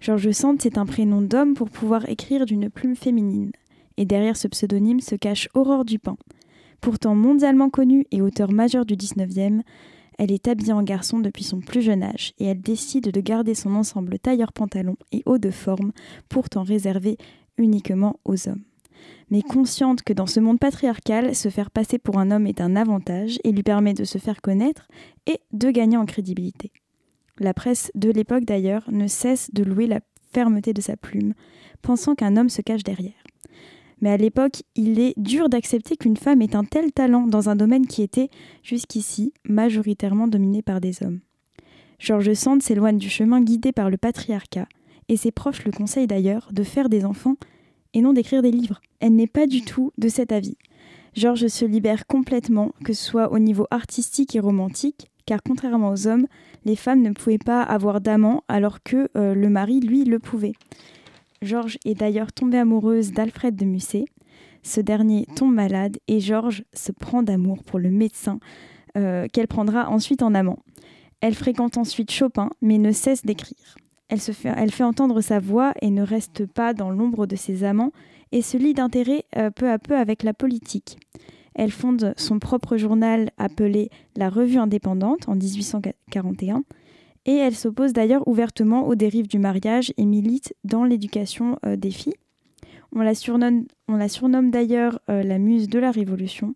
Georges 0.00 0.32
Sand, 0.32 0.60
c'est 0.60 0.78
un 0.78 0.84
prénom 0.84 1.22
d'homme 1.22 1.54
pour 1.54 1.70
pouvoir 1.70 2.08
écrire 2.08 2.44
d'une 2.44 2.70
plume 2.70 2.96
féminine. 2.96 3.52
Et 3.98 4.04
derrière 4.04 4.36
ce 4.36 4.48
pseudonyme 4.48 4.98
se 4.98 5.14
cache 5.14 5.48
Aurore 5.54 5.84
Dupin. 5.84 6.16
Pourtant 6.80 7.14
mondialement 7.14 7.70
connue 7.70 8.04
et 8.10 8.20
auteur 8.20 8.50
majeur 8.50 8.84
du 8.84 8.96
19e, 8.96 9.60
elle 10.18 10.32
est 10.32 10.48
habillée 10.48 10.72
en 10.72 10.82
garçon 10.82 11.18
depuis 11.18 11.44
son 11.44 11.60
plus 11.60 11.82
jeune 11.82 12.02
âge 12.02 12.32
et 12.38 12.46
elle 12.46 12.60
décide 12.60 13.10
de 13.10 13.20
garder 13.20 13.54
son 13.54 13.74
ensemble 13.74 14.18
tailleur-pantalon 14.18 14.96
et 15.12 15.22
haut 15.26 15.38
de 15.38 15.50
forme, 15.50 15.92
pourtant 16.28 16.62
réservé 16.62 17.16
uniquement 17.58 18.18
aux 18.24 18.48
hommes. 18.48 18.62
Mais 19.30 19.42
consciente 19.42 20.02
que 20.02 20.12
dans 20.12 20.26
ce 20.26 20.40
monde 20.40 20.58
patriarcal, 20.58 21.34
se 21.34 21.48
faire 21.48 21.70
passer 21.70 21.98
pour 21.98 22.18
un 22.18 22.30
homme 22.30 22.46
est 22.46 22.60
un 22.60 22.76
avantage 22.76 23.38
et 23.44 23.52
lui 23.52 23.62
permet 23.62 23.94
de 23.94 24.04
se 24.04 24.18
faire 24.18 24.40
connaître 24.40 24.88
et 25.26 25.40
de 25.52 25.70
gagner 25.70 25.96
en 25.96 26.06
crédibilité. 26.06 26.72
La 27.38 27.54
presse 27.54 27.90
de 27.94 28.10
l'époque 28.10 28.44
d'ailleurs 28.44 28.84
ne 28.90 29.08
cesse 29.08 29.50
de 29.52 29.64
louer 29.64 29.86
la 29.86 30.00
fermeté 30.32 30.72
de 30.72 30.80
sa 30.80 30.96
plume, 30.96 31.34
pensant 31.82 32.14
qu'un 32.14 32.36
homme 32.36 32.48
se 32.48 32.62
cache 32.62 32.84
derrière. 32.84 33.12
Mais 34.04 34.10
à 34.10 34.18
l'époque, 34.18 34.64
il 34.74 35.00
est 35.00 35.14
dur 35.16 35.48
d'accepter 35.48 35.96
qu'une 35.96 36.18
femme 36.18 36.42
ait 36.42 36.54
un 36.54 36.64
tel 36.64 36.92
talent 36.92 37.26
dans 37.26 37.48
un 37.48 37.56
domaine 37.56 37.86
qui 37.86 38.02
était, 38.02 38.28
jusqu'ici, 38.62 39.32
majoritairement 39.48 40.28
dominé 40.28 40.60
par 40.60 40.82
des 40.82 41.02
hommes. 41.02 41.20
George 41.98 42.34
Sand 42.34 42.62
s'éloigne 42.62 42.98
du 42.98 43.08
chemin 43.08 43.40
guidé 43.40 43.72
par 43.72 43.88
le 43.88 43.96
patriarcat, 43.96 44.68
et 45.08 45.16
ses 45.16 45.30
proches 45.30 45.64
le 45.64 45.72
conseillent 45.72 46.06
d'ailleurs 46.06 46.50
de 46.52 46.62
faire 46.64 46.90
des 46.90 47.06
enfants 47.06 47.36
et 47.94 48.02
non 48.02 48.12
d'écrire 48.12 48.42
des 48.42 48.50
livres. 48.50 48.82
Elle 49.00 49.16
n'est 49.16 49.26
pas 49.26 49.46
du 49.46 49.62
tout 49.62 49.90
de 49.96 50.08
cet 50.08 50.32
avis. 50.32 50.58
Georges 51.14 51.46
se 51.46 51.64
libère 51.64 52.06
complètement, 52.06 52.72
que 52.84 52.92
ce 52.92 53.02
soit 53.02 53.32
au 53.32 53.38
niveau 53.38 53.66
artistique 53.70 54.36
et 54.36 54.40
romantique, 54.40 55.10
car 55.24 55.42
contrairement 55.42 55.88
aux 55.88 56.06
hommes, 56.06 56.26
les 56.66 56.76
femmes 56.76 57.00
ne 57.00 57.12
pouvaient 57.12 57.38
pas 57.38 57.62
avoir 57.62 58.02
d'amant 58.02 58.44
alors 58.48 58.82
que 58.82 59.08
euh, 59.16 59.34
le 59.34 59.48
mari, 59.48 59.80
lui, 59.80 60.04
le 60.04 60.18
pouvait. 60.18 60.52
Georges 61.44 61.78
est 61.84 61.94
d'ailleurs 61.94 62.32
tombée 62.32 62.58
amoureuse 62.58 63.12
d'Alfred 63.12 63.54
de 63.54 63.64
Musset. 63.64 64.06
Ce 64.62 64.80
dernier 64.80 65.26
tombe 65.36 65.54
malade 65.54 65.98
et 66.08 66.20
Georges 66.20 66.64
se 66.72 66.90
prend 66.90 67.22
d'amour 67.22 67.62
pour 67.64 67.78
le 67.78 67.90
médecin 67.90 68.38
euh, 68.96 69.26
qu'elle 69.32 69.48
prendra 69.48 69.90
ensuite 69.90 70.22
en 70.22 70.34
amant. 70.34 70.58
Elle 71.20 71.34
fréquente 71.34 71.76
ensuite 71.78 72.10
Chopin, 72.10 72.50
mais 72.60 72.78
ne 72.78 72.92
cesse 72.92 73.24
d'écrire. 73.24 73.76
Elle, 74.08 74.20
fait, 74.20 74.84
entendre 74.84 75.20
sa 75.20 75.40
voix 75.40 75.72
et 75.80 75.90
ne 75.90 76.02
reste 76.02 76.46
pas 76.46 76.74
dans 76.74 76.90
l'ombre 76.90 77.26
de 77.26 77.36
ses 77.36 77.64
amants, 77.64 77.92
et 78.30 78.42
se 78.42 78.56
lie 78.56 78.74
d'intérêt 78.74 79.24
euh, 79.36 79.50
peu 79.50 79.70
à 79.70 79.78
peu 79.78 79.96
avec 79.96 80.22
la 80.22 80.34
politique. 80.34 80.98
Elle 81.54 81.70
fonde 81.70 82.14
son 82.16 82.38
propre 82.38 82.76
journal 82.76 83.30
appelé 83.38 83.90
La 84.16 84.28
Revue 84.28 84.58
indépendante 84.58 85.28
en 85.28 85.34
1841 85.34 86.64
et 87.26 87.36
elle 87.36 87.54
s'oppose 87.54 87.92
d'ailleurs 87.92 88.26
ouvertement 88.28 88.86
aux 88.86 88.94
dérives 88.94 89.28
du 89.28 89.38
mariage 89.38 89.92
et 89.96 90.04
milite 90.04 90.54
dans 90.64 90.84
l'éducation 90.84 91.58
euh, 91.64 91.76
des 91.76 91.90
filles. 91.90 92.14
On 92.92 93.00
la 93.00 93.14
surnomme, 93.14 94.50
d'ailleurs 94.50 95.00
euh, 95.08 95.22
la 95.22 95.38
muse 95.38 95.68
de 95.68 95.78
la 95.78 95.90
Révolution 95.90 96.54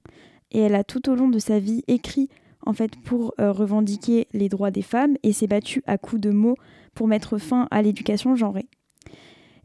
et 0.53 0.61
elle 0.61 0.75
a 0.75 0.85
tout 0.85 1.11
au 1.11 1.15
long 1.15 1.29
de 1.29 1.39
sa 1.39 1.59
vie 1.59 1.83
écrit 1.89 2.29
en 2.65 2.73
fait 2.73 2.97
pour 2.97 3.35
revendiquer 3.39 4.27
les 4.33 4.49
droits 4.49 4.71
des 4.71 4.83
femmes 4.83 5.17
et 5.23 5.33
s'est 5.33 5.47
battue 5.47 5.83
à 5.87 5.97
coups 5.97 6.21
de 6.21 6.31
mots 6.31 6.57
pour 6.95 7.07
mettre 7.07 7.39
fin 7.39 7.69
à 7.71 7.83
l'éducation 7.83 8.35
genrée. 8.35 8.67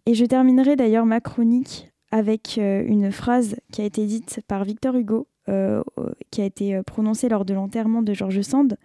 Et 0.05 0.13
je 0.13 0.25
terminerai 0.25 0.75
d'ailleurs 0.75 1.05
ma 1.05 1.21
chronique 1.21 1.91
avec 2.11 2.59
euh, 2.59 2.83
une 2.85 3.11
phrase 3.11 3.55
qui 3.71 3.81
a 3.81 3.85
été 3.85 4.05
dite 4.05 4.41
par 4.47 4.65
Victor 4.65 4.95
Hugo, 4.95 5.27
euh, 5.49 5.81
qui 6.29 6.41
a 6.41 6.45
été 6.45 6.75
euh, 6.75 6.83
prononcée 6.83 7.27
lors 7.27 7.43
de 7.43 7.55
l'enterrement 7.55 8.03
de 8.03 8.13
George 8.13 8.41
Sand. 8.41 8.77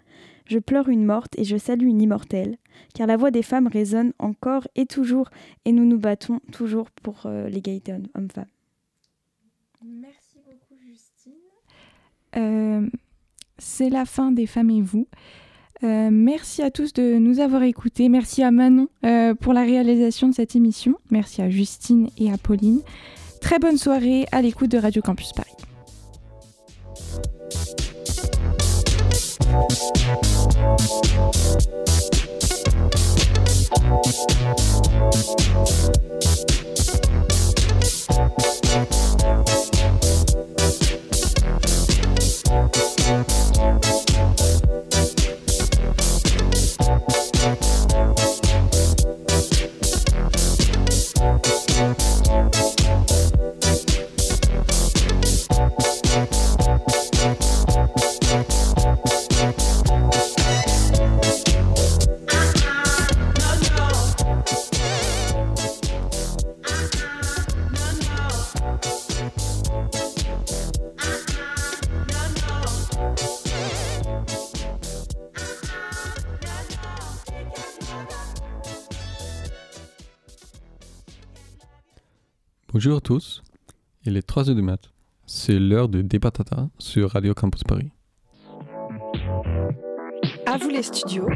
Je 0.48 0.58
pleure 0.58 0.88
une 0.88 1.04
morte 1.04 1.38
et 1.38 1.44
je 1.44 1.58
salue 1.58 1.86
une 1.86 2.00
immortelle, 2.00 2.56
car 2.94 3.06
la 3.06 3.18
voix 3.18 3.30
des 3.30 3.42
femmes 3.42 3.66
résonne 3.66 4.14
encore 4.18 4.66
et 4.76 4.86
toujours, 4.86 5.28
et 5.66 5.72
nous 5.72 5.84
nous 5.84 5.98
battons 5.98 6.40
toujours 6.52 6.90
pour 6.90 7.30
l'égalité 7.48 7.92
homme-femme. 8.14 8.46
Merci 9.84 10.38
beaucoup, 10.44 10.80
Justine. 10.86 11.32
C'est 13.58 13.90
la 13.90 14.06
fin 14.06 14.32
des 14.32 14.46
femmes 14.46 14.70
et 14.70 14.80
vous. 14.80 15.06
merci 15.82 16.62
à 16.62 16.70
tous 16.70 16.94
de 16.94 17.18
nous 17.18 17.40
avoir 17.40 17.62
écoutés. 17.62 18.08
Merci 18.08 18.42
à 18.42 18.50
Manon 18.50 18.88
pour 19.40 19.52
la 19.52 19.62
réalisation 19.62 20.28
de 20.28 20.34
cette 20.34 20.56
émission. 20.56 20.94
Merci 21.10 21.42
à 21.42 21.50
Justine 21.50 22.08
et 22.16 22.32
à 22.32 22.38
Pauline. 22.38 22.80
Très 23.42 23.58
bonne 23.58 23.76
soirée 23.76 24.24
à 24.32 24.40
l'écoute 24.40 24.70
de 24.70 24.78
Radio 24.78 25.02
Campus 25.02 25.32
Paris. 25.32 25.52
Thank 29.50 29.72
you. 37.32 37.37
Bonjour 82.78 82.98
à 82.98 83.00
tous, 83.00 83.42
il 84.04 84.16
est 84.16 84.24
3h 84.24 84.54
du 84.54 84.62
mat. 84.62 84.92
C'est 85.26 85.58
l'heure 85.58 85.88
de 85.88 86.00
Débatata 86.00 86.68
sur 86.78 87.10
Radio 87.10 87.34
Campus 87.34 87.64
Paris. 87.64 87.90
À 90.46 90.56
vous 90.58 90.68
les 90.68 90.84
studios, 90.84 91.26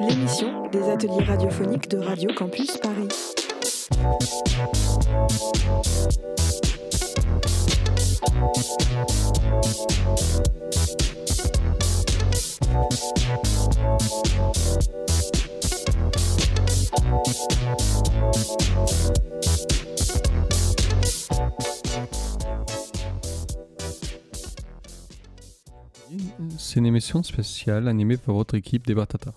l'émission 0.00 0.66
des 0.70 0.84
ateliers 0.84 1.24
radiophoniques 1.24 1.90
de 1.90 1.98
Radio 1.98 2.30
Campus 2.34 2.78
Paris. 2.78 3.08
C'est 26.56 26.80
une 26.80 26.86
émission 26.86 27.22
spéciale 27.22 27.88
animée 27.88 28.16
par 28.16 28.34
votre 28.34 28.54
équipe 28.54 28.86
des 28.86 28.94
Batata. 28.94 29.32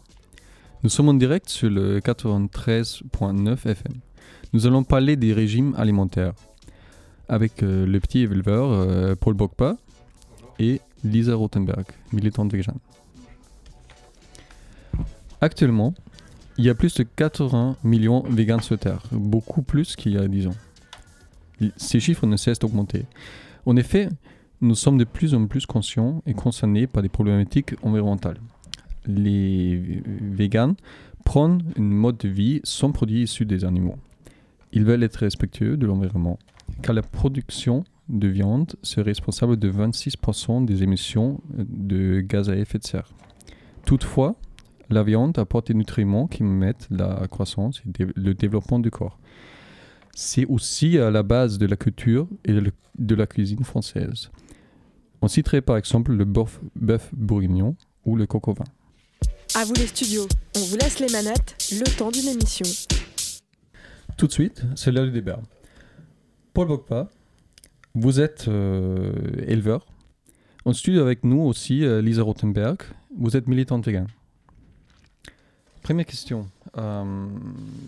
Nous 0.83 0.89
sommes 0.89 1.09
en 1.09 1.13
direct 1.13 1.49
sur 1.49 1.69
le 1.69 1.99
93.9 1.99 3.67
FM. 3.67 3.93
Nous 4.53 4.67
allons 4.67 4.83
parler 4.83 5.15
des 5.15 5.33
régimes 5.33 5.75
alimentaires 5.77 6.33
avec 7.29 7.63
euh, 7.63 7.85
le 7.85 7.99
petit 7.99 8.19
éleveur 8.19 8.71
euh, 8.71 9.15
Paul 9.15 9.33
Bokpa 9.33 9.77
et 10.59 10.81
Lisa 11.03 11.35
Rothenberg, 11.35 11.85
militante 12.11 12.51
végane. 12.51 12.79
Actuellement, 15.39 15.93
il 16.57 16.65
y 16.65 16.69
a 16.69 16.75
plus 16.75 16.93
de 16.95 17.03
80 17.03 17.77
millions 17.83 18.21
de 18.21 18.35
véganes 18.35 18.61
sur 18.61 18.77
Terre, 18.77 19.01
beaucoup 19.11 19.61
plus 19.61 19.95
qu'il 19.95 20.13
y 20.13 20.17
a 20.17 20.27
10 20.27 20.47
ans. 20.47 20.55
Ces 21.77 21.99
chiffres 21.99 22.25
ne 22.25 22.37
cessent 22.37 22.59
d'augmenter. 22.59 23.05
En 23.65 23.75
effet, 23.75 24.09
nous 24.61 24.75
sommes 24.75 24.97
de 24.97 25.03
plus 25.03 25.33
en 25.33 25.47
plus 25.47 25.65
conscients 25.65 26.21
et 26.25 26.33
concernés 26.33 26.87
par 26.87 27.01
des 27.01 27.09
problématiques 27.09 27.73
environnementales. 27.83 28.37
Les 29.05 30.01
véganes 30.05 30.75
prônent 31.25 31.63
une 31.75 31.89
mode 31.89 32.17
de 32.17 32.29
vie 32.29 32.61
sans 32.63 32.91
produits 32.91 33.23
issus 33.23 33.45
des 33.45 33.65
animaux. 33.65 33.97
Ils 34.71 34.85
veulent 34.85 35.03
être 35.03 35.17
respectueux 35.17 35.77
de 35.77 35.85
l'environnement, 35.85 36.39
car 36.81 36.93
la 36.93 37.01
production 37.01 37.83
de 38.09 38.27
viande 38.27 38.75
serait 38.83 39.03
responsable 39.03 39.57
de 39.57 39.71
26% 39.71 40.65
des 40.65 40.83
émissions 40.83 41.41
de 41.49 42.21
gaz 42.21 42.49
à 42.49 42.55
effet 42.55 42.77
de 42.77 42.83
serre. 42.83 43.09
Toutefois, 43.85 44.35
la 44.89 45.03
viande 45.03 45.37
apporte 45.39 45.67
des 45.67 45.73
nutriments 45.73 46.27
qui 46.27 46.39
permettent 46.39 46.87
la 46.91 47.27
croissance 47.29 47.81
et 47.85 48.05
le 48.15 48.33
développement 48.33 48.79
du 48.79 48.91
corps. 48.91 49.17
C'est 50.13 50.45
aussi 50.45 50.97
à 50.97 51.09
la 51.09 51.23
base 51.23 51.57
de 51.57 51.65
la 51.65 51.75
culture 51.75 52.27
et 52.45 52.53
de 52.53 53.15
la 53.15 53.27
cuisine 53.27 53.63
française. 53.63 54.29
On 55.21 55.27
citerait 55.27 55.61
par 55.61 55.77
exemple 55.77 56.13
le 56.13 56.25
bœuf 56.25 56.59
bourguignon 57.13 57.75
ou 58.05 58.15
le 58.15 58.25
coq 58.25 58.47
vin. 58.47 58.65
À 59.53 59.65
vous 59.65 59.73
les 59.73 59.87
studios, 59.87 60.27
on 60.55 60.59
vous 60.61 60.77
laisse 60.77 60.99
les 60.99 61.11
manettes, 61.11 61.55
le 61.71 61.97
temps 61.97 62.09
d'une 62.09 62.27
émission. 62.27 62.65
Tout 64.17 64.27
de 64.27 64.31
suite, 64.31 64.63
c'est 64.75 64.91
l'heure 64.91 65.05
du 65.05 65.11
débat. 65.11 65.39
Paul 66.53 66.67
Bocpa, 66.67 67.09
vous 67.93 68.19
êtes 68.19 68.47
euh, 68.47 69.11
éleveur. 69.47 69.85
En 70.63 70.73
studio 70.73 71.01
avec 71.01 71.23
nous 71.23 71.41
aussi 71.41 71.83
euh, 71.83 72.01
Lisa 72.01 72.23
Rothenberg, 72.23 72.77
vous 73.17 73.35
êtes 73.35 73.47
militante 73.47 73.85
vegan. 73.85 74.07
Première 75.81 76.05
question, 76.05 76.49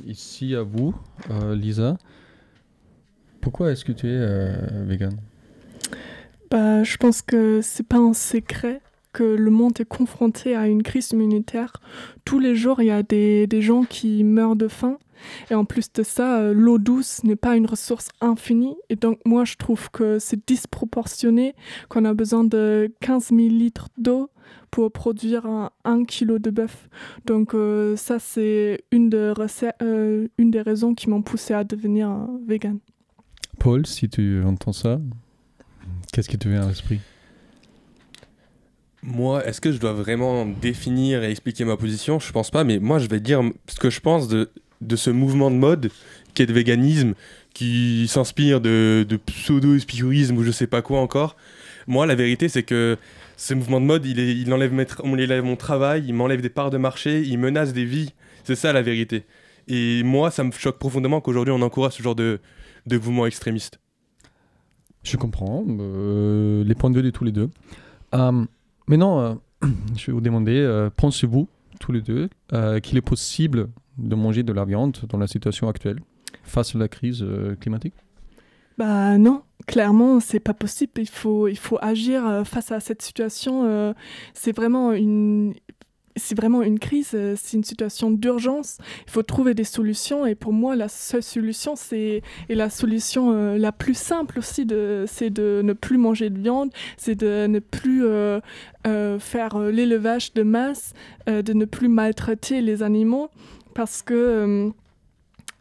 ici 0.08 0.56
à 0.56 0.64
vous, 0.64 0.94
Lisa. 1.54 1.98
Pourquoi 3.42 3.72
est-ce 3.72 3.86
que 3.86 3.92
tu 3.92 4.08
es 4.08 4.86
vegan 4.86 5.18
bah, 6.52 6.84
je 6.84 6.98
pense 6.98 7.24
que 7.24 7.62
c'est 7.64 7.88
pas 7.88 7.98
un 7.98 8.14
secret 8.14 8.80
que 9.12 9.24
le 9.24 9.50
monde 9.50 9.74
est 9.80 9.86
confronté 9.86 10.56
à 10.56 10.68
une 10.68 10.84
crise 10.84 11.10
humanitaire. 11.12 11.74
Tous 12.26 12.38
les 12.38 12.56
jours, 12.56 12.80
il 12.80 12.86
y 12.86 12.92
a 12.92 13.02
des 13.02 13.48
gens 13.60 13.86
qui 13.86 14.24
meurent 14.24 14.56
de 14.56 14.68
faim. 14.68 15.00
Et 15.50 15.56
en 15.56 15.66
plus 15.66 15.92
de 15.94 16.04
ça, 16.04 16.40
euh, 16.40 16.54
l'eau 16.54 16.78
douce 16.78 17.24
n'est 17.24 17.36
pas 17.36 17.56
une 17.56 17.66
ressource 17.66 18.10
infinie. 18.22 18.76
Et 18.90 18.96
donc, 18.96 19.20
moi, 19.26 19.46
je 19.46 19.56
trouve 19.56 19.90
que 19.92 20.20
c'est 20.20 20.48
disproportionné 20.48 21.56
qu'on 21.90 22.06
a 22.06 22.14
besoin 22.14 22.44
de 22.44 22.94
15 23.02 23.30
000 23.30 23.40
litres 23.40 23.90
d'eau 23.98 24.30
pour 24.72 24.92
produire 24.92 25.46
un, 25.46 25.70
un 25.86 26.04
kilo 26.04 26.40
de 26.40 26.50
bœuf. 26.50 26.90
Donc, 27.26 27.54
euh, 27.54 27.96
ça, 27.96 28.20
c'est 28.20 28.84
une, 28.92 29.10
de 29.10 29.34
euh, 29.82 30.28
une 30.38 30.52
des 30.52 30.62
raisons 30.62 30.96
qui 30.96 31.10
m'ont 31.10 31.22
poussé 31.22 31.54
à 31.54 31.64
devenir 31.64 32.10
vegan. 32.48 32.80
Paul, 33.60 33.86
si 33.86 34.10
tu 34.10 34.44
entends 34.44 34.74
ça, 34.74 35.00
qu'est-ce 36.12 36.30
qui 36.30 36.38
te 36.38 36.50
vient 36.50 36.64
à 36.64 36.68
l'esprit? 36.68 37.00
Moi, 39.04 39.46
est-ce 39.46 39.60
que 39.60 39.72
je 39.72 39.80
dois 39.80 39.92
vraiment 39.92 40.46
définir 40.46 41.24
et 41.24 41.30
expliquer 41.30 41.66
ma 41.66 41.76
position? 41.76 42.20
Je 42.20 42.32
pense 42.32 42.52
pas, 42.52 42.64
mais 42.64 42.80
moi 42.80 43.00
je 43.00 43.08
vais 43.08 43.20
dire 43.20 43.42
ce 43.68 43.78
que 43.78 43.90
je 43.90 44.00
pense 44.00 44.30
de 44.30 44.50
de 44.88 44.96
ce 44.96 45.10
mouvement 45.10 45.52
de 45.52 45.56
mode 45.56 45.90
qui 46.34 46.42
est 46.42 46.46
de 46.46 46.54
véganisme, 46.54 47.14
qui 47.54 48.08
s'inspire 48.08 48.62
de, 48.62 49.06
pseudo-épicurisme 49.26 50.38
ou 50.38 50.44
je 50.44 50.52
sais 50.52 50.68
pas 50.68 50.82
quoi 50.82 51.00
encore. 51.00 51.36
Moi, 51.88 52.06
la 52.06 52.16
vérité, 52.16 52.50
c'est 52.50 52.64
que 52.64 52.98
ce 53.38 53.54
mouvement 53.54 53.82
de 53.82 53.86
mode, 53.86 54.06
il, 54.06 54.54
enlève, 54.54 54.74
mon 55.44 55.56
travail, 55.56 56.04
il 56.08 56.14
m'enlève 56.14 56.42
des 56.42 56.50
parts 56.50 56.70
de 56.70 56.78
marché, 56.78 57.22
il 57.22 57.38
menace 57.38 57.74
des 57.74 57.86
vies. 57.86 58.14
C'est 58.44 58.56
ça 58.56 58.74
la 58.74 58.82
vérité. 58.82 59.26
Et 59.68 60.04
moi, 60.04 60.32
ça 60.32 60.44
me 60.44 60.52
choque 60.52 60.78
profondément 60.78 61.22
qu'aujourd'hui 61.22 61.54
on 61.54 61.62
encourage 61.62 61.94
ce 61.94 62.04
genre 62.04 62.16
de, 62.16 62.40
de 62.86 62.98
mouvement 62.98 63.26
extrémiste. 63.26 63.80
Je 65.04 65.18
comprends 65.18 65.66
euh, 65.68 66.64
les 66.64 66.76
points 66.76 66.90
de 66.90 66.96
vue 66.96 67.04
de 67.04 67.10
tous 67.10 67.24
les 67.24 67.32
deux. 67.32 67.50
Euh, 68.14 68.46
maintenant, 68.88 69.20
euh, 69.20 69.34
je 69.98 70.08
vais 70.08 70.14
vous 70.14 70.22
demander, 70.22 70.90
pensez-vous 70.96 71.48
tous 71.80 71.92
les 71.92 72.02
deux 72.02 72.30
qu'il 72.82 72.98
est 72.98 73.02
possible 73.02 73.70
de 73.98 74.16
manger 74.16 74.44
de 74.44 74.54
la 74.54 74.66
viande 74.66 74.98
dans 75.10 75.18
la 75.18 75.28
situation 75.28 75.68
actuelle 75.68 76.00
face 76.44 76.76
à 76.76 76.80
la 76.80 76.88
crise 76.88 77.22
euh, 77.22 77.56
climatique? 77.56 77.94
Bah 78.78 79.18
non, 79.18 79.44
clairement, 79.68 80.20
c'est 80.20 80.40
pas 80.40 80.54
possible. 80.56 80.94
Il 80.98 81.10
faut, 81.10 81.48
il 81.48 81.58
faut 81.58 81.78
agir 81.82 82.28
euh, 82.28 82.44
face 82.44 82.72
à 82.72 82.80
cette 82.80 83.02
situation. 83.02 83.66
Euh, 83.66 83.94
c'est 84.34 84.52
vraiment 84.52 84.94
une, 84.94 85.54
c'est 86.16 86.36
vraiment 86.36 86.64
une 86.64 86.80
crise, 86.80 87.16
c'est 87.36 87.58
une 87.58 87.64
situation 87.64 88.10
d'urgence. 88.10 88.80
Il 89.06 89.12
faut 89.12 89.22
trouver 89.22 89.54
des 89.54 89.64
solutions 89.64 90.26
et 90.26 90.34
pour 90.34 90.54
moi, 90.54 90.76
la 90.76 90.90
seule 90.90 91.22
solution, 91.22 91.76
c'est 91.76 92.24
et 92.50 92.56
la 92.56 92.72
solution 92.72 93.56
la 93.56 93.72
plus 93.72 93.96
simple 93.96 94.40
aussi, 94.40 94.68
c'est 95.06 95.30
de 95.30 95.62
ne 95.64 95.74
plus 95.74 95.98
manger 95.98 96.32
de 96.32 96.40
viande, 96.40 96.72
c'est 96.98 97.16
de 97.16 97.48
ne 97.48 97.58
plus 97.58 98.04
faire 99.20 99.58
l'élevage 99.58 100.34
de 100.34 100.44
masse, 100.44 100.94
de 101.26 101.54
ne 101.54 101.66
plus 101.66 101.88
maltraiter 101.88 102.62
les 102.62 102.84
animaux 102.84 103.30
parce 103.74 104.02
que 104.02 104.14
euh, 104.14 104.70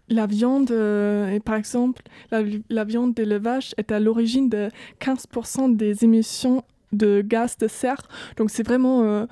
la 0.08 0.26
viande, 0.26 0.70
euh, 0.70 1.38
par 1.40 1.56
exemple, 1.56 2.02
la, 2.30 2.84
viande 2.84 3.14
d'élevage 3.14 3.74
est 3.76 3.92
à 3.92 4.00
l'origine 4.00 4.48
de 4.48 4.68
15% 5.00 5.76
des 5.76 6.04
émissions 6.04 6.62
de 6.92 7.22
gaz 7.22 7.56
de 7.58 7.68
serre. 7.68 8.08
Donc 8.36 8.50
c'est 8.50 8.66
vraiment 8.66 9.02
euh, 9.02 9.26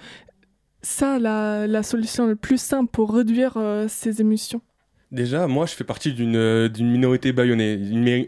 ça 0.82 1.18
la, 1.18 1.82
solution 1.82 2.26
la 2.26 2.36
plus 2.36 2.60
simple 2.60 2.90
pour 2.90 3.14
réduire 3.14 3.58
ces 3.88 4.20
émissions. 4.20 4.62
Déjà, 5.12 5.46
moi, 5.48 5.66
je 5.66 5.74
fais 5.74 5.84
partie 5.84 6.12
d'une 6.12 6.70
minorité 6.78 7.32
baïonnée. 7.32 8.26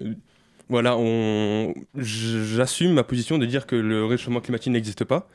Voilà, 0.68 0.96
j'assume 1.94 2.92
ma 2.92 3.04
position 3.04 3.38
de 3.38 3.46
dire 3.46 3.66
que 3.66 3.76
le 3.76 4.04
réchauffement 4.04 4.40
climatique 4.40 4.72
n'existe 4.72 5.04
pas 5.04 5.28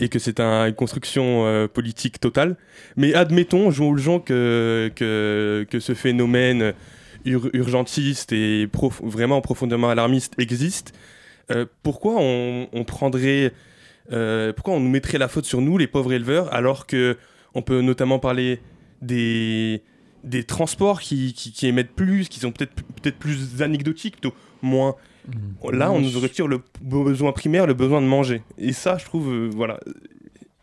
et 0.00 0.08
que 0.08 0.18
c'est 0.18 0.40
une 0.40 0.74
construction 0.74 1.46
euh, 1.46 1.68
politique 1.68 2.20
totale. 2.20 2.56
Mais 2.96 3.14
admettons, 3.14 3.70
genre 3.70 4.24
que, 4.24 4.90
que, 4.94 5.66
que 5.70 5.80
ce 5.80 5.94
phénomène 5.94 6.74
urgentiste 7.24 8.32
et 8.32 8.68
vraiment 9.02 9.40
profondément 9.40 9.88
alarmiste 9.88 10.34
existe. 10.38 10.92
Euh, 11.50 11.66
pourquoi 11.82 12.16
on, 12.18 12.84
prendrait, 12.86 13.52
euh, 14.12 14.52
pourquoi 14.52 14.74
on 14.74 14.80
nous 14.80 14.90
mettrait 14.90 15.18
la 15.18 15.28
faute 15.28 15.44
sur 15.44 15.60
nous, 15.60 15.78
les 15.78 15.86
pauvres 15.86 16.12
éleveurs, 16.12 16.52
alors 16.52 16.86
que 16.86 17.16
on 17.54 17.62
peut 17.62 17.80
notamment 17.80 18.18
parler 18.18 18.60
des, 19.00 19.82
des 20.24 20.44
transports 20.44 21.00
qui, 21.00 21.32
qui, 21.34 21.66
émettent 21.66 21.94
plus, 21.94 22.28
qui 22.28 22.40
sont 22.40 22.52
peut-être 22.52 22.74
peut-être 22.74 23.18
plus 23.18 23.62
anecdotiques, 23.62 24.20
plutôt 24.20 24.36
moins. 24.62 24.96
Là, 25.72 25.90
on 25.90 26.00
nous 26.00 26.20
retire 26.20 26.46
le 26.46 26.60
besoin 26.80 27.32
primaire, 27.32 27.66
le 27.66 27.74
besoin 27.74 28.00
de 28.00 28.06
manger. 28.06 28.42
Et 28.58 28.72
ça, 28.72 28.98
je 28.98 29.04
trouve, 29.04 29.32
euh, 29.32 29.50
voilà, 29.54 29.80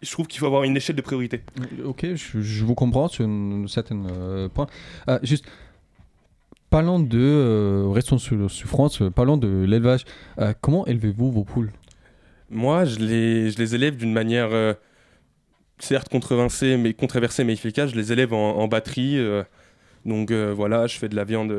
je 0.01 0.11
trouve 0.11 0.27
qu'il 0.27 0.39
faut 0.39 0.45
avoir 0.45 0.63
une 0.63 0.77
échelle 0.77 0.95
de 0.95 1.01
priorité. 1.01 1.41
Euh, 1.79 1.85
ok, 1.85 2.07
je, 2.15 2.63
vous 2.63 2.75
comprends 2.75 3.07
sur 3.07 3.25
un 3.25 3.65
certain 3.67 4.05
euh, 4.05 4.49
point. 4.49 4.67
juste, 5.23 5.45
parlons 6.69 6.99
de, 6.99 7.85
restons 7.91 8.17
sur, 8.17 8.49
sur, 8.49 8.67
France, 8.67 9.01
parlons 9.15 9.37
de 9.37 9.65
l'élevage. 9.67 10.05
comment 10.61 10.85
élevez-vous 10.85 11.31
vos 11.31 11.43
poules? 11.43 11.71
Moi, 12.49 12.85
je 12.85 12.99
les, 12.99 13.51
je 13.51 13.57
les 13.57 13.75
élève 13.75 13.95
d'une 13.95 14.13
manière, 14.13 14.49
certes 15.79 16.09
controversée 16.09 16.77
mais, 16.77 16.93
controversée, 16.93 17.43
mais 17.43 17.53
efficace. 17.53 17.91
Je 17.91 17.95
les 17.95 18.11
élève 18.11 18.33
en, 18.33 18.57
en 18.57 18.67
batterie. 18.67 19.17
Donc 20.05 20.31
voilà, 20.31 20.87
je 20.87 20.97
fais 20.97 21.09
de 21.09 21.15
la 21.15 21.23
viande 21.23 21.53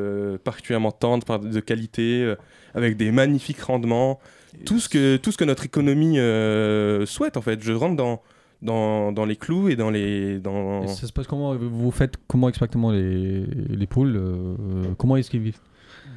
particulièrement 0.45 0.93
tendre, 0.93 1.39
de 1.39 1.61
qualité 1.61 2.35
avec 2.75 2.97
des 2.97 3.11
magnifiques 3.11 3.61
rendements, 3.61 4.19
tout 4.67 4.81
ce 4.81 4.89
que, 4.89 5.17
tout 5.17 5.33
ce 5.33 5.39
que 5.39 5.45
notre 5.45 5.65
économie 5.65 6.19
euh, 6.19 7.07
souhaite 7.07 7.37
en 7.37 7.43
fait. 7.43 7.63
Je 7.63 7.73
rentre 7.73 7.97
dans, 7.97 8.23
dans, 8.61 9.13
dans, 9.13 9.25
les 9.25 9.37
clous 9.37 9.69
et 9.69 9.77
dans 9.77 9.91
les... 9.91 10.39
Dans... 10.39 10.87
ça 10.87 11.07
se 11.07 11.13
passe 11.13 11.27
comment? 11.27 11.55
Vous 11.57 11.91
faites 11.91 12.15
comment 12.29 12.49
exactement 12.49 12.91
les, 12.91 13.45
les 13.45 13.87
poules 13.87 14.17
euh, 14.17 14.85
Comment 14.99 15.17
est-ce 15.17 15.31
qu'ils 15.31 15.41
vivent? 15.41 15.61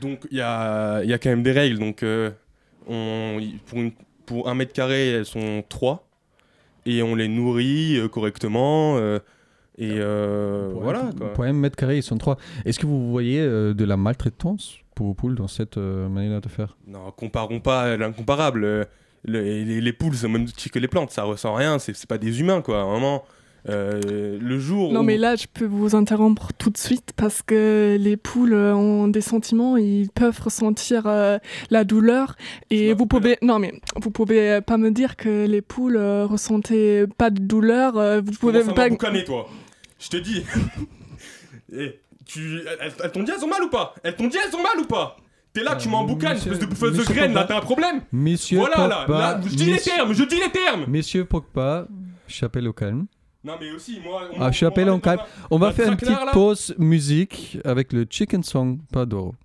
Donc 0.02 0.28
il 0.32 0.38
y 0.38 0.42
a, 0.42 1.04
y 1.04 1.14
a 1.14 1.18
quand 1.18 1.30
même 1.30 1.44
des 1.44 1.52
règles. 1.52 1.80
Donc 1.80 2.04
euh, 2.04 2.32
on, 2.88 3.40
pour, 3.66 3.80
une, 3.80 3.92
pour 4.26 4.50
un 4.50 4.56
mètre 4.56 4.74
carré, 4.74 5.10
elles 5.10 5.26
sont 5.26 5.64
trois. 5.68 6.08
Et 6.86 7.02
on 7.02 7.16
les 7.16 7.28
nourrit 7.28 8.00
correctement. 8.12 9.00
Et 9.78 10.00
voilà. 10.00 11.10
Pour 11.34 11.44
un 11.44 11.54
mètre 11.54 11.76
carré, 11.76 11.98
ils 11.98 12.04
sont 12.04 12.18
trois. 12.18 12.38
Est-ce 12.66 12.80
que 12.80 12.86
vous 12.86 13.12
voyez 13.12 13.42
de 13.46 13.86
la 13.86 13.98
maltraitance 13.98 14.80
pour 14.96 15.08
vos 15.08 15.14
poules 15.14 15.36
dans 15.36 15.48
cette 15.48 15.78
euh, 15.78 16.10
manière 16.10 16.42
de 16.42 16.50
faire? 16.50 16.76
Non, 16.88 17.12
comparons 17.16 17.60
pas 17.60 17.96
l'incomparable. 17.98 18.64
Euh, 18.64 18.86
les, 19.26 19.82
les, 19.82 19.94
poules, 19.94 20.16
c'est 20.16 20.28
même 20.28 20.48
que 20.48 20.80
les 20.80 20.88
plantes, 20.88 21.12
ça 21.12 21.24
ressent 21.24 21.54
rien, 21.54 21.78
c'est 21.80 22.06
pas 22.08 22.18
des 22.18 22.40
humains, 22.40 22.62
quoi. 22.62 22.84
Vraiment. 22.84 23.24
Euh, 23.68 24.38
le 24.40 24.60
jour 24.60 24.94
non 24.94 25.02
mais 25.02 25.18
là 25.18 25.36
je 25.36 25.48
peux 25.52 25.66
vous 25.66 25.96
interrompre 25.96 26.54
tout 26.54 26.70
de 26.70 26.78
suite 26.78 27.14
parce 27.16 27.42
que 27.42 27.98
les 28.00 28.16
poules 28.16 28.54
ont 28.54 29.08
des 29.08 29.22
sentiments 29.22 29.76
ils 29.76 30.12
peuvent 30.12 30.40
ressentir 30.40 31.06
la 31.72 31.84
douleur 31.84 32.36
et 32.70 32.94
vous 32.94 33.08
pouvez 33.08 33.40
non 33.42 33.58
mais 33.58 33.74
vous 34.00 34.12
pouvez 34.12 34.62
pas 34.62 34.78
me 34.78 34.92
dire 34.92 35.16
que 35.16 35.48
les 35.48 35.64
poules 35.64 35.98
ressentaient 35.98 37.08
pas 37.18 37.32
de 37.32 37.40
douleur 37.40 38.22
vous 38.22 38.34
pouvez 38.34 38.64
pas 38.66 38.88
toi? 39.26 39.50
Je 40.00 40.10
te 40.10 40.18
dis 40.18 40.44
eh, 41.74 42.00
tu, 42.26 42.62
elles, 42.80 43.12
t'ont 43.12 43.24
dit 43.24 43.32
elles 43.36 43.44
ont 43.44 43.50
mal 43.50 43.64
ou 43.64 43.70
pas? 43.70 43.94
Elles 44.04 44.16
t'ont 44.16 44.28
dit 44.28 44.38
elles 44.38 44.56
ont 44.56 44.64
mal 44.64 44.80
ou 44.80 44.86
pas? 44.86 45.18
T'es 45.54 45.64
là, 45.64 45.76
tu 45.78 45.88
m'emboucanes, 45.88 46.36
espèce 46.36 46.60
de 46.60 46.66
bouffeuse 46.66 46.98
de 46.98 47.04
graines, 47.04 47.34
là, 47.34 47.46
t'as 47.46 47.58
un 47.58 47.62
problème? 47.62 48.02
Monsieur 48.12 48.58
Voilà, 48.58 48.88
là, 48.88 49.06
là, 49.08 49.42
je 49.42 49.56
dis 49.56 49.66
les 49.66 49.80
termes, 49.80 50.14
je 50.14 50.24
dis 50.26 50.36
les 50.36 50.52
termes 50.52 50.86
Monsieur 50.88 51.24
Pogba, 51.24 51.88
j'appelle 52.28 52.68
au 52.68 52.74
calme. 52.74 53.06
Non, 53.46 53.54
mais 53.62 53.72
aussi, 53.72 54.00
moi. 54.04 54.24
On, 54.34 54.42
ah, 54.42 54.52
je 54.52 54.66
au 54.66 55.00
calme. 55.00 55.22
On 55.52 55.60
va 55.60 55.72
faire 55.72 55.88
une 55.88 55.98
petite 55.98 56.18
pause 56.34 56.74
musique 56.80 57.60
avec 57.64 57.94
le 57.94 58.06
Chicken 58.10 58.44
Song 58.44 58.80
Padoro. 58.92 59.36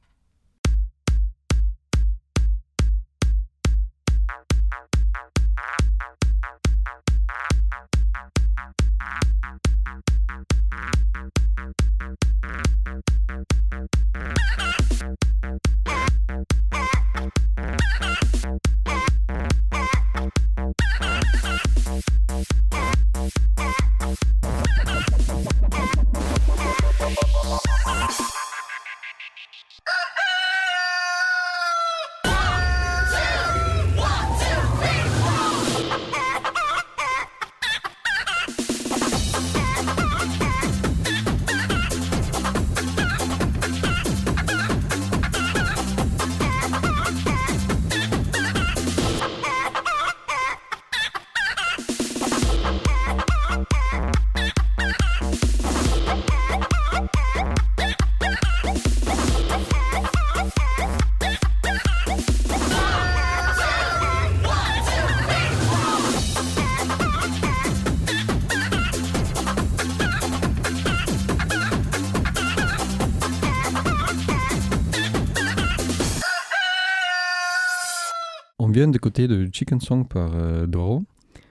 Vient 78.80 78.88
d'écouter 78.88 79.28
de 79.28 79.46
Chicken 79.52 79.78
Song 79.78 80.08
par 80.08 80.30
euh, 80.34 80.66
Doro 80.66 81.02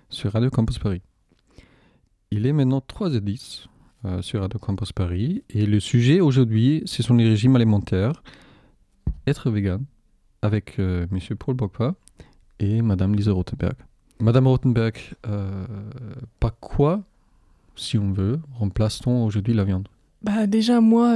sur 0.10 0.32
Radio 0.32 0.50
Campus 0.50 0.80
Paris. 0.80 1.04
Il 2.32 2.48
est 2.48 2.54
maintenant 2.54 2.80
3h10 2.80 3.68
euh, 4.06 4.24
sur 4.24 4.42
Radio 4.42 4.58
Campus 4.58 4.94
Paris 4.94 5.44
et 5.52 5.68
le 5.68 5.80
sujet 5.80 6.22
aujourd'hui, 6.22 6.82
ce 6.86 7.04
sont 7.04 7.14
les 7.14 7.30
régimes 7.30 7.56
alimentaires, 7.56 8.24
être 9.28 9.52
vegan, 9.52 9.84
avec 10.42 10.80
euh, 10.80 11.06
Monsieur 11.12 11.36
Paul 11.36 11.54
Bocpa 11.54 11.94
et 12.60 12.82
Madame 12.82 13.14
Lisa 13.14 13.32
Rothenberg. 13.32 13.76
Madame 14.20 14.48
Rothenberg, 14.48 14.98
euh, 15.28 15.68
par 16.40 16.58
quoi, 16.60 17.04
si 17.76 18.00
on 18.00 18.12
veut, 18.12 18.40
remplace-t-on 18.56 19.24
aujourd'hui 19.24 19.54
la 19.54 19.66
viande? 19.66 19.88
Bah 20.24 20.48
déjà 20.48 20.82
moi, 20.82 21.14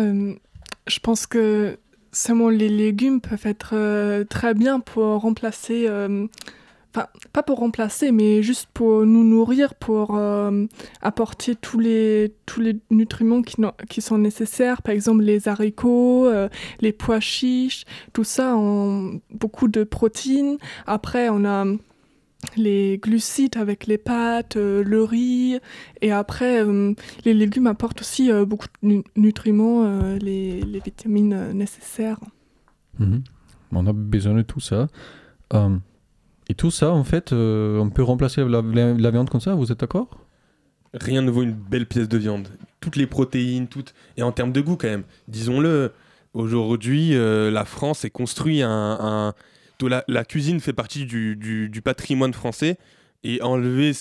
je 0.85 0.99
pense 0.99 1.25
que 1.25 1.79
seulement 2.13 2.49
les 2.49 2.69
légumes 2.69 3.19
peuvent 3.19 3.45
être 3.45 3.71
euh, 3.73 4.23
très 4.23 4.53
bien 4.53 4.79
pour 4.79 5.17
remplacer, 5.17 5.85
euh, 5.87 6.27
enfin 6.95 7.07
pas 7.33 7.43
pour 7.43 7.59
remplacer, 7.59 8.11
mais 8.11 8.41
juste 8.43 8.69
pour 8.73 9.05
nous 9.05 9.23
nourrir, 9.23 9.75
pour 9.75 10.15
euh, 10.15 10.65
apporter 11.01 11.55
tous 11.55 11.79
les 11.79 12.33
tous 12.45 12.61
les 12.61 12.77
nutriments 12.91 13.41
qui, 13.41 13.57
qui 13.89 14.01
sont 14.01 14.17
nécessaires. 14.17 14.81
Par 14.81 14.93
exemple 14.93 15.23
les 15.23 15.47
haricots, 15.47 16.29
les 16.79 16.93
pois 16.93 17.19
chiches, 17.19 17.85
tout 18.13 18.23
ça 18.23 18.55
ont 18.55 19.19
beaucoup 19.31 19.67
de 19.67 19.83
protéines. 19.83 20.57
Après 20.85 21.29
on 21.29 21.43
a 21.45 21.65
les 22.57 22.97
glucides 22.97 23.57
avec 23.57 23.87
les 23.87 23.97
pâtes, 23.97 24.55
euh, 24.57 24.83
le 24.83 25.03
riz, 25.03 25.59
et 26.01 26.11
après 26.11 26.63
euh, 26.63 26.93
les 27.25 27.33
légumes 27.33 27.67
apportent 27.67 28.01
aussi 28.01 28.31
euh, 28.31 28.45
beaucoup 28.45 28.67
de 28.81 28.87
nu- 28.87 29.03
nutriments, 29.15 29.83
euh, 29.85 30.17
les, 30.19 30.61
les 30.61 30.79
vitamines 30.79 31.33
euh, 31.33 31.53
nécessaires. 31.53 32.19
Mhm. 32.99 33.23
On 33.71 33.87
a 33.87 33.93
besoin 33.93 34.35
de 34.35 34.41
tout 34.43 34.59
ça. 34.59 34.87
Euh, 35.53 35.75
et 36.49 36.53
tout 36.55 36.71
ça, 36.71 36.91
en 36.91 37.03
fait, 37.03 37.31
euh, 37.33 37.79
on 37.79 37.89
peut 37.89 38.03
remplacer 38.03 38.43
la, 38.43 38.61
la- 38.61 38.93
la 38.93 39.11
viande 39.11 39.29
comme 39.29 39.41
ça, 39.41 39.55
vous 39.55 39.71
êtes 39.71 39.79
d'accord? 39.79 40.07
Rien 40.93 41.21
ne 41.23 41.31
vaut 41.31 41.41
une 41.41 41.53
belle 41.53 41.87
pièce 41.87 42.07
de 42.07 42.17
viande. 42.17 42.49
Toutes 42.79 42.97
les 42.97 43.07
protéines, 43.07 43.67
toutes. 43.67 43.95
Et 44.17 44.21
en 44.21 44.31
termes 44.31 44.51
de 44.51 44.61
goût, 44.61 44.75
quand 44.75 44.89
même. 44.89 45.03
Disons-le, 45.27 45.91
aujourd'hui, 46.35 47.15
euh, 47.15 47.49
la 47.49 47.65
France 47.65 48.05
est 48.05 48.09
construit 48.11 48.61
un. 48.61 48.97
un- 48.99 49.33
La, 49.87 50.03
la 50.07 50.23
cuisine 50.25 50.59
fait 50.59 50.73
partie 50.73 51.05
du, 51.05 51.35
du- 51.35 51.69
du 51.69 51.81
patrimoine 51.81 52.33
français. 52.33 52.77
Et 53.25 53.41
enlever, 53.41 53.93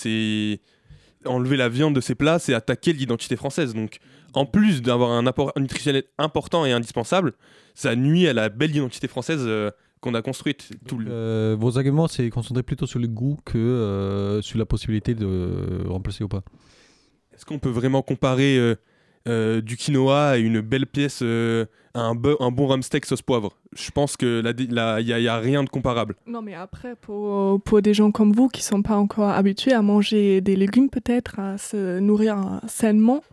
la 1.55 1.69
viande 1.69 1.95
de 1.95 2.01
ces 2.01 2.15
plats, 2.15 2.39
c'est 2.39 2.53
attaquer 2.53 2.91
l'identité 2.93 3.35
française. 3.37 3.73
Donc, 3.73 3.99
en 4.33 4.45
plus 4.45 4.81
d'avoir 4.81 5.11
un 5.11 5.25
apport 5.27 5.53
nutritionnel 5.57 6.03
important 6.17 6.65
et 6.65 6.71
indispensable, 6.73 7.33
ça 7.73 7.95
nuit 7.95 8.27
à 8.27 8.33
la 8.33 8.49
belle 8.49 8.75
identité 8.75 9.07
française 9.07 9.41
euh, 9.45 9.71
qu'on 10.01 10.13
a 10.13 10.21
construite. 10.21 10.71
Tout 10.87 10.97
le- 10.97 11.07
Euh, 11.09 11.55
Vos 11.57 11.77
arguments, 11.77 12.09
c'est 12.09 12.29
concentré 12.29 12.63
plutôt 12.63 12.85
sur 12.85 12.99
le 12.99 13.07
goût 13.07 13.37
que 13.45 13.57
euh, 13.57 14.41
sur 14.41 14.59
la 14.59 14.65
possibilité 14.65 15.15
de 15.15 15.83
remplacer 15.87 16.25
ou 16.25 16.27
pas. 16.27 16.43
Est-ce 17.33 17.45
qu'on 17.45 17.59
peut 17.59 17.69
vraiment 17.69 18.01
comparer 18.01 18.57
du 19.25 19.77
quinoa 19.77 20.29
à 20.29 20.37
une 20.37 20.61
belle 20.61 20.85
pièce, 20.85 21.19
euh, 21.21 21.65
un, 21.95 22.13
un 22.39 22.51
bon 22.51 22.67
rumsteak 22.67 23.05
sauce 23.05 23.21
poivre 23.21 23.55
Je 23.75 23.91
pense 23.91 24.17
que 24.17 24.43
il 24.59 24.69
n'y 24.69 25.27
a, 25.27 25.37
rien 25.37 25.63
de 25.63 25.69
comparable. 25.69 26.15
Non, 26.25 26.41
mais 26.41 26.55
après, 26.55 26.95
pour, 26.95 27.61
pour 27.61 27.81
des 27.81 27.93
gens 27.93 28.11
comme 28.11 28.33
vous 28.33 28.47
qui 28.47 28.61
ne 28.61 28.65
sont 28.65 28.81
pas 28.81 28.95
encore 28.95 29.29
habitués 29.29 29.73
à 29.73 29.81
manger 29.81 30.41
des 30.41 30.55
légumes, 30.55 30.89
peut-être, 30.89 31.39
à 31.39 31.57
se 31.57 31.99
nourrir 31.99 32.37
euh, 32.37 32.67
sainement, 32.67 33.23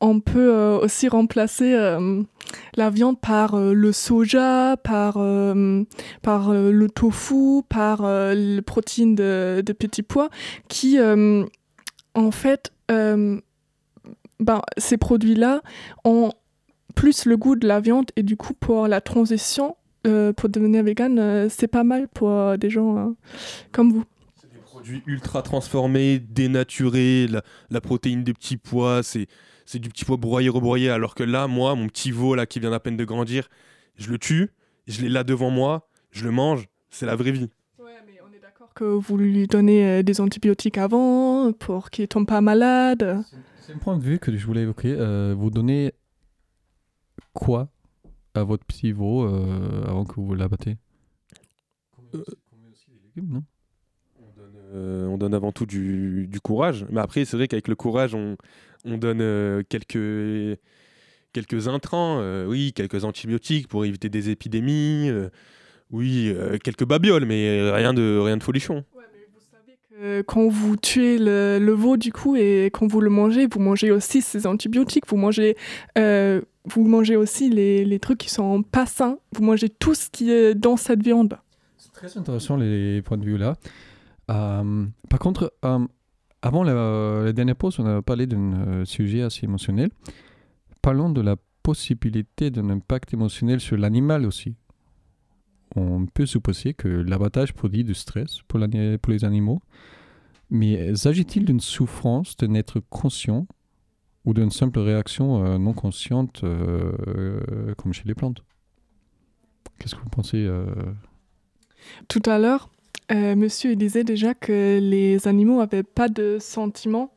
on 0.00 0.20
peut 0.20 0.54
euh, 0.54 0.78
aussi 0.78 1.08
remplacer 1.08 1.74
euh, 1.74 2.22
la 2.76 2.90
viande 2.90 3.20
par 3.20 3.54
euh, 3.54 3.74
le 3.74 3.92
soja, 3.92 4.76
par, 4.82 5.16
euh, 5.18 5.84
par 6.22 6.50
euh, 6.50 6.70
le 6.72 6.88
tofu, 6.88 7.62
par 7.68 8.04
euh, 8.04 8.34
les 8.34 8.62
protéines 8.62 9.14
de, 9.14 9.62
de 9.64 9.72
petits 9.72 10.02
pois, 10.02 10.30
qui, 10.68 10.98
euh, 10.98 11.44
en 12.14 12.30
fait, 12.30 12.72
euh, 12.90 13.38
ben, 14.40 14.62
ces 14.76 14.96
produits-là 14.96 15.62
ont 16.04 16.32
plus 16.94 17.26
le 17.26 17.36
goût 17.36 17.54
de 17.54 17.66
la 17.66 17.80
viande 17.80 18.10
et 18.16 18.22
du 18.22 18.36
coup, 18.36 18.54
pour 18.54 18.88
la 18.88 19.00
transition, 19.00 19.76
euh, 20.06 20.32
pour 20.32 20.48
devenir 20.48 20.82
vegan, 20.82 21.18
euh, 21.18 21.48
c'est 21.48 21.68
pas 21.68 21.84
mal 21.84 22.08
pour 22.08 22.30
euh, 22.30 22.56
des 22.56 22.70
gens 22.70 22.96
euh, 22.98 23.10
comme 23.72 23.92
vous. 23.92 24.04
C'est 24.40 24.50
des 24.50 24.58
produits 24.58 25.02
ultra 25.06 25.42
transformés, 25.42 26.18
dénaturés, 26.18 27.26
la, 27.28 27.42
la 27.70 27.80
protéine 27.80 28.24
des 28.24 28.32
petits 28.32 28.56
pois, 28.56 29.02
c'est 29.02 29.26
c'est 29.64 29.78
du 29.78 29.90
petit 29.90 30.04
pois 30.04 30.16
broyé, 30.16 30.48
rebroyé. 30.48 30.88
Alors 30.88 31.14
que 31.14 31.22
là, 31.22 31.46
moi, 31.46 31.74
mon 31.74 31.88
petit 31.88 32.10
veau 32.10 32.34
là, 32.34 32.46
qui 32.46 32.58
vient 32.58 32.72
à 32.72 32.80
peine 32.80 32.96
de 32.96 33.04
grandir, 33.04 33.48
je 33.96 34.10
le 34.10 34.18
tue, 34.18 34.50
je 34.86 35.02
l'ai 35.02 35.08
là 35.10 35.24
devant 35.24 35.50
moi, 35.50 35.88
je 36.10 36.24
le 36.24 36.30
mange, 36.30 36.68
c'est 36.88 37.04
la 37.04 37.16
vraie 37.16 37.32
vie. 37.32 37.50
Ouais, 37.78 37.92
mais 38.06 38.14
on 38.26 38.34
est 38.34 38.40
d'accord 38.40 38.72
que 38.72 38.84
vous 38.84 39.16
lui 39.18 39.46
donnez 39.46 40.02
des 40.02 40.20
antibiotiques 40.22 40.78
avant 40.78 41.52
pour 41.52 41.90
qu'il 41.90 42.08
tombe 42.08 42.26
pas 42.26 42.40
malade. 42.40 43.22
C'est 43.30 43.36
un 43.74 43.78
point 43.78 43.96
de 43.96 44.02
vue 44.02 44.18
que 44.18 44.34
je 44.36 44.46
voulais 44.46 44.62
évoquer. 44.62 44.94
Euh, 44.98 45.34
vous 45.36 45.50
donnez 45.50 45.92
quoi 47.34 47.68
à 48.34 48.42
votre 48.42 48.64
petit 48.64 48.92
veau 48.92 49.24
euh, 49.24 49.84
avant 49.86 50.04
que 50.04 50.14
vous 50.14 50.34
l'abattez 50.34 50.76
Euh, 52.14 52.24
légumes, 53.16 53.32
non? 53.32 53.44
On 54.20 54.32
donne, 54.40 54.56
euh, 54.74 55.06
on 55.06 55.18
donne 55.18 55.34
avant 55.34 55.52
tout 55.52 55.66
du, 55.66 56.26
du 56.26 56.40
courage. 56.40 56.86
Mais 56.90 57.00
après, 57.00 57.24
c'est 57.24 57.36
vrai 57.36 57.48
qu'avec 57.48 57.68
le 57.68 57.74
courage, 57.74 58.14
on, 58.14 58.36
on 58.84 58.96
donne 58.98 59.20
euh, 59.20 59.62
quelques, 59.68 60.58
quelques 61.32 61.68
intrants, 61.68 62.18
euh, 62.20 62.46
oui, 62.46 62.72
quelques 62.72 63.04
antibiotiques 63.04 63.68
pour 63.68 63.84
éviter 63.84 64.08
des 64.08 64.30
épidémies, 64.30 65.08
euh, 65.10 65.28
oui, 65.90 66.28
euh, 66.34 66.58
quelques 66.58 66.86
babioles, 66.86 67.24
mais 67.24 67.70
rien 67.72 67.92
de, 67.94 68.18
rien 68.18 68.36
de 68.36 68.42
folichon. 68.42 68.84
Euh, 70.00 70.22
quand 70.24 70.46
vous 70.48 70.76
tuez 70.76 71.18
le, 71.18 71.72
veau 71.72 71.96
du 71.96 72.12
coup 72.12 72.36
et 72.36 72.70
quand 72.72 72.86
vous 72.86 73.00
le 73.00 73.10
mangez, 73.10 73.48
vous 73.50 73.58
mangez 73.58 73.90
aussi 73.90 74.22
ces 74.22 74.46
antibiotiques, 74.46 75.08
vous 75.08 75.16
mangez, 75.16 75.56
euh, 75.96 76.40
vous 76.66 76.84
mangez 76.84 77.16
aussi 77.16 77.50
les, 77.50 77.98
trucs 77.98 78.18
qui 78.18 78.30
sont 78.30 78.62
pas 78.62 78.86
sains, 78.86 79.18
vous 79.32 79.42
mangez 79.42 79.68
tout 79.68 79.94
ce 79.94 80.08
qui 80.08 80.30
est 80.30 80.54
dans 80.54 80.76
cette 80.76 81.02
viande. 81.02 81.38
C'est 81.78 81.92
très 81.92 82.16
intéressant 82.16 82.56
les 82.56 83.02
points 83.02 83.16
de 83.16 83.24
vue 83.24 83.38
là. 83.38 83.56
Euh, 84.30 84.86
par 85.08 85.18
contre, 85.18 85.52
avant 86.42 86.62
la, 86.62 87.24
la 87.24 87.32
dernière 87.32 87.56
pause, 87.56 87.80
on 87.80 87.86
a 87.86 88.00
parlé 88.00 88.26
d'un 88.26 88.84
sujet 88.84 89.22
assez 89.22 89.46
émotionnel. 89.46 89.90
Parlons 90.80 91.10
de 91.10 91.22
la 91.22 91.34
possibilité 91.64 92.50
d'un 92.50 92.70
impact 92.70 93.14
émotionnel 93.14 93.58
sur 93.58 93.76
l'animal 93.76 94.26
aussi. 94.26 94.54
On 95.76 96.06
peut 96.06 96.26
supposer 96.26 96.74
que 96.74 96.88
l'abattage 96.88 97.52
produit 97.52 97.84
du 97.84 97.94
stress 97.94 98.40
pour, 98.48 98.58
les 98.58 99.24
animaux, 99.24 99.60
mais 100.50 100.94
s'agit-il 100.94 101.44
d'une 101.44 101.60
souffrance 101.60 102.36
d'un 102.36 102.54
être 102.54 102.80
conscient 102.80 103.46
ou 104.24 104.34
d'une 104.34 104.50
simple 104.50 104.78
réaction 104.78 105.44
euh, 105.44 105.58
non 105.58 105.72
consciente 105.72 106.42
euh, 106.44 106.92
euh, 107.08 107.74
comme 107.76 107.92
chez 107.92 108.04
les 108.06 108.14
plantes? 108.14 108.42
Qu'est-ce 109.78 109.94
que 109.94 110.00
vous 110.00 110.08
pensez 110.08 110.48
Tout 112.08 112.22
à 112.26 112.38
l'heure, 112.38 112.68
monsieur 113.10 113.76
disait 113.76 114.02
déjà 114.02 114.34
que 114.34 114.80
les 114.82 115.28
animaux 115.28 115.58
n'avaient 115.58 115.84
pas 115.84 116.08
de 116.08 116.38
sentiments 116.40 117.12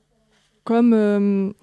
comme, 0.64 1.54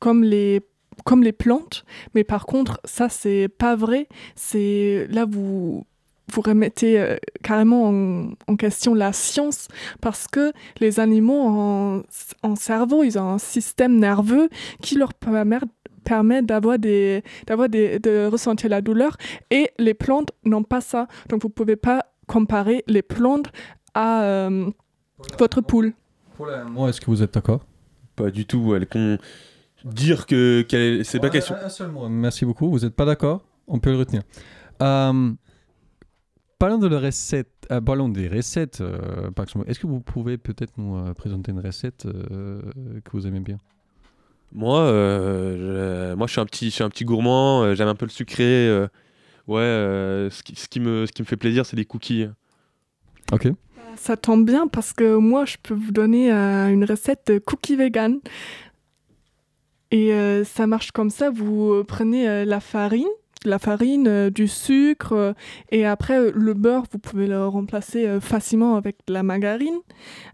comme, 0.00 0.24
les, 0.24 0.60
comme 1.04 1.22
les 1.22 1.30
plantes, 1.30 1.84
mais 2.16 2.24
par 2.24 2.46
contre, 2.46 2.80
ça, 2.84 3.08
c'est 3.08 3.46
pas 3.46 3.76
vrai. 3.76 4.08
C'est 4.34 5.06
Là, 5.08 5.24
vous, 5.24 5.86
vous 6.32 6.40
remettez 6.42 6.98
euh, 7.00 7.16
carrément 7.42 7.88
en, 7.88 8.30
en 8.46 8.56
question 8.56 8.94
la 8.94 9.12
science 9.12 9.68
parce 10.00 10.26
que 10.26 10.52
les 10.80 11.00
animaux 11.00 11.42
en, 11.46 12.02
en 12.42 12.56
cerveau, 12.56 13.02
ils 13.04 13.18
ont 13.18 13.28
un 13.34 13.38
système 13.38 13.98
nerveux 13.98 14.48
qui 14.82 14.96
leur 14.96 15.14
permet 15.14 15.58
permet 16.04 16.40
d'avoir 16.42 16.78
des 16.78 17.22
d'avoir 17.46 17.68
des 17.68 17.98
de 17.98 18.26
ressentir 18.26 18.70
la 18.70 18.80
douleur 18.80 19.16
et 19.50 19.70
les 19.78 19.92
plantes 19.94 20.30
n'ont 20.46 20.62
pas 20.64 20.80
ça 20.80 21.06
donc 21.28 21.42
vous 21.42 21.50
pouvez 21.50 21.76
pas 21.76 22.06
comparer 22.26 22.82
les 22.86 23.02
plantes 23.02 23.48
à 23.94 24.22
euh, 24.22 24.70
votre 25.38 25.60
poule 25.60 25.92
Moi, 26.70 26.88
est-ce 26.88 27.00
que 27.02 27.06
vous 27.06 27.22
êtes 27.22 27.34
d'accord? 27.34 27.60
Pas 28.16 28.30
du 28.30 28.46
tout. 28.46 28.74
Elle 28.74 28.86
con... 28.86 29.18
Dire 29.84 30.26
que 30.26 30.62
qu'elle- 30.62 31.04
c'est 31.04 31.20
pas 31.20 31.28
question. 31.30 31.54
un 31.62 31.68
seul 31.68 31.90
mot. 31.90 32.08
Merci 32.08 32.44
beaucoup. 32.44 32.70
Vous 32.70 32.80
n'êtes 32.80 32.94
pas 32.94 33.04
d'accord? 33.04 33.42
On 33.66 33.78
peut 33.78 33.90
le 33.90 33.96
retenir. 33.98 34.22
Euh, 34.82 35.32
parlons 36.60 36.78
de 36.78 36.86
la 36.86 37.00
recette. 37.00 37.48
euh, 37.72 37.80
parlons 37.80 38.08
des 38.08 38.28
recettes. 38.28 38.80
euh, 38.80 39.30
par 39.32 39.44
exemple. 39.46 39.68
Est-ce 39.68 39.80
que 39.80 39.88
vous 39.88 39.98
pouvez 40.00 40.38
peut-être 40.38 40.74
nous 40.76 40.96
euh, 40.96 41.12
présenter 41.14 41.50
une 41.50 41.58
recette 41.60 42.06
euh, 42.06 42.62
que 43.04 43.10
vous 43.12 43.26
aimez 43.26 43.40
bien? 43.40 43.58
Moi, 44.52 44.78
euh, 44.80 46.10
je, 46.10 46.14
moi, 46.14 46.26
je 46.28 46.32
suis 46.32 46.40
un 46.40 46.46
petit, 46.46 46.66
je 46.70 46.74
suis 46.76 46.84
un 46.84 46.90
petit 46.90 47.04
gourmand. 47.04 47.62
euh, 47.64 47.74
J'aime 47.74 47.88
un 47.88 47.94
peu 47.96 48.06
le 48.06 48.10
sucré. 48.10 48.44
euh, 48.68 48.86
ouais, 49.48 49.60
euh, 49.60 50.30
ce, 50.30 50.42
qui, 50.44 50.54
ce 50.54 50.68
qui 50.68 50.78
me, 50.80 51.06
ce 51.06 51.12
qui 51.12 51.22
me 51.22 51.26
fait 51.26 51.36
plaisir, 51.36 51.66
c'est 51.66 51.76
les 51.76 51.84
cookies. 51.84 52.26
Ok. 53.32 53.48
ça 53.96 54.16
tombe 54.16 54.44
bien 54.46 54.66
parce 54.68 54.92
que 54.92 55.16
moi 55.16 55.44
je 55.44 55.56
peux 55.62 55.74
vous 55.74 55.92
donner 55.92 56.32
euh, 56.32 56.68
une 56.68 56.84
recette 56.84 57.22
de 57.28 57.38
cookies 57.38 57.76
vegan 57.76 58.18
et 59.92 60.12
euh, 60.14 60.42
ça 60.44 60.66
marche 60.66 60.90
comme 60.90 61.10
ça 61.10 61.30
vous 61.30 61.84
prenez 61.84 62.28
euh, 62.28 62.44
la 62.44 62.58
farine 62.60 63.06
de 63.44 63.50
la 63.50 63.58
farine, 63.58 64.06
euh, 64.06 64.30
du 64.30 64.46
sucre, 64.48 65.12
euh, 65.12 65.32
et 65.70 65.86
après 65.86 66.18
euh, 66.18 66.30
le 66.34 66.54
beurre, 66.54 66.84
vous 66.92 66.98
pouvez 66.98 67.26
le 67.26 67.46
remplacer 67.46 68.20
facilement 68.20 68.76
avec 68.76 68.98
de 69.06 69.12
la 69.12 69.22
margarine. 69.22 69.78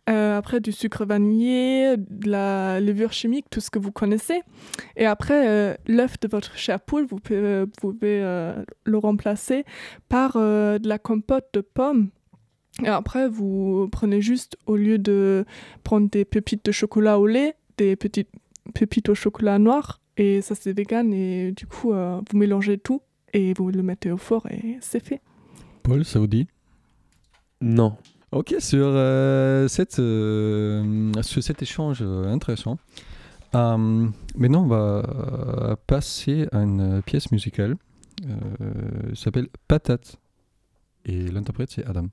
Après 0.07 0.61
du 0.61 0.73
sucre 0.73 1.05
vanillé, 1.05 1.97
de 1.97 2.31
la 2.31 2.81
levure 2.81 3.13
chimique, 3.13 3.47
tout 3.51 3.61
ce 3.61 3.71
que 3.71 3.79
vous 3.79 3.91
connaissez. 3.91 4.43
Et 4.97 5.05
après 5.05 5.77
l'œuf 5.89 6.21
de 6.21 6.29
votre 6.29 6.57
chère 6.57 6.81
poule, 6.81 7.07
vous 7.07 7.19
pouvez, 7.19 8.21
le 8.85 8.99
remplacer 8.99 9.65
par 10.09 10.35
de 10.35 10.89
la 10.89 10.99
compote 10.99 11.47
de 11.55 11.61
pommes. 11.61 12.11
Et 12.85 12.89
après, 12.89 13.29
vous 13.29 13.89
prenez 13.91 14.21
juste, 14.21 14.57
au 14.67 14.77
lieu 14.77 14.99
de 14.99 15.45
prendre 15.83 16.09
des 16.09 16.25
pépites 16.25 16.65
de 16.65 16.73
chocolat 16.73 17.19
au 17.19 17.27
lait, 17.27 17.57
des 17.79 17.97
petites 17.97 18.31
pépites 18.75 19.09
au 19.09 19.15
chocolat 19.15 19.59
noir. 19.59 20.01
Et 20.17 20.41
ça, 20.41 20.55
c'est 20.55 20.73
vegan. 20.73 21.13
Et 21.13 21.53
du 21.53 21.67
coup, 21.67 21.93
euh, 21.93 22.21
vous 22.31 22.39
mélangez 22.39 22.79
tout 22.79 23.03
et 23.33 23.53
vous 23.55 23.71
le 23.71 23.83
mettez 23.83 24.11
au 24.11 24.17
four 24.17 24.47
et 24.51 24.79
c'est 24.81 25.05
fait. 25.05 25.21
Paul, 25.83 26.05
ça 26.05 26.19
vous 26.19 26.27
dit? 26.27 26.47
Non. 27.61 27.97
Ok, 28.33 28.57
sur, 28.59 28.87
euh, 28.87 29.69
cette, 29.69 29.99
euh, 29.99 31.13
sur 31.23 31.43
cet 31.43 31.63
échange 31.63 31.99
euh, 32.03 32.33
intéressant, 32.33 32.77
euh, 33.55 34.09
maintenant 34.37 34.65
on 34.65 34.67
va 34.67 35.77
passer 35.87 36.49
à 36.53 36.59
une 36.59 37.03
pièce 37.03 37.31
musicale. 37.31 37.77
Euh, 38.27 39.15
s'appelle 39.15 39.49
Patate. 39.69 40.17
Et 41.05 41.29
l'interprète 41.29 41.71
c'est 41.71 41.87
Adam. 41.87 42.09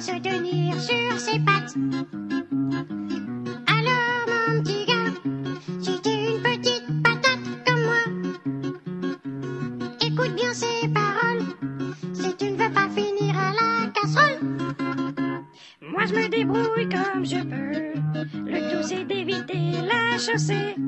Se 0.00 0.20
tenir 0.20 0.80
sur 0.80 1.18
ses 1.18 1.40
pattes. 1.40 1.74
you 20.28 20.38
see. 20.38 20.87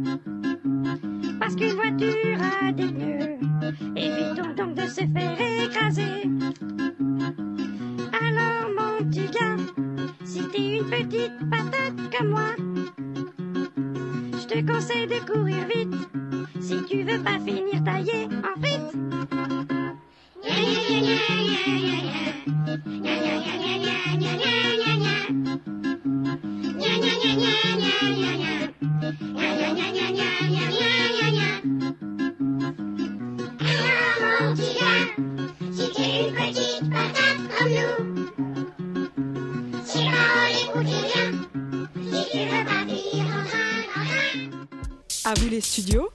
À 45.25 45.35
vous 45.37 45.49
les 45.51 45.61
studios, 45.61 46.09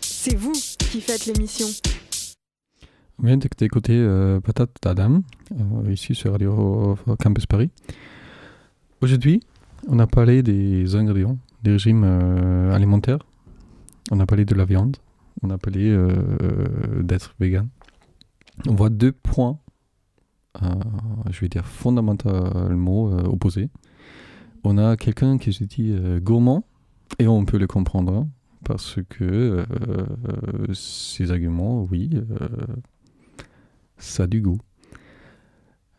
c'est 0.00 0.36
vous 0.36 0.52
qui 0.52 1.00
faites 1.00 1.26
l'émission. 1.26 1.66
On 3.18 3.26
vient 3.26 3.36
d'écouter 3.36 3.94
euh, 3.96 4.40
Patate 4.40 4.70
d'Adam, 4.82 5.22
euh, 5.52 5.92
ici 5.92 6.14
sur 6.14 6.30
Radio 6.30 6.96
Campus 7.20 7.46
Paris. 7.46 7.70
Aujourd'hui, 9.00 9.40
on 9.88 9.98
a 9.98 10.06
parlé 10.06 10.44
des 10.44 10.94
ingrédients, 10.94 11.36
des 11.64 11.72
régimes 11.72 12.04
euh, 12.04 12.72
alimentaires. 12.72 13.18
On 14.12 14.20
a 14.20 14.26
parlé 14.26 14.44
de 14.44 14.54
la 14.54 14.64
viande. 14.64 14.96
On 15.42 15.50
a 15.50 15.58
parlé 15.58 15.90
euh, 15.90 17.02
d'être 17.02 17.34
vegan. 17.40 17.68
On 18.68 18.74
voit 18.74 18.90
deux 18.90 19.10
points, 19.10 19.58
euh, 20.62 20.68
je 21.30 21.40
vais 21.40 21.48
dire 21.48 21.66
fondamentalement 21.66 23.10
euh, 23.10 23.22
opposés. 23.24 23.68
On 24.64 24.78
a 24.78 24.96
quelqu'un 24.96 25.36
qui 25.38 25.52
se 25.52 25.64
dit 25.64 25.90
euh, 25.92 26.20
gourmand, 26.20 26.64
et 27.18 27.26
on 27.28 27.44
peut 27.44 27.58
le 27.58 27.66
comprendre, 27.66 28.12
hein, 28.14 28.28
parce 28.64 28.98
que 29.08 29.24
euh, 29.24 29.64
ces 30.72 31.30
arguments, 31.30 31.82
oui, 31.90 32.10
euh, 32.14 32.48
ça 33.98 34.22
a 34.24 34.26
du 34.26 34.40
goût. 34.40 34.58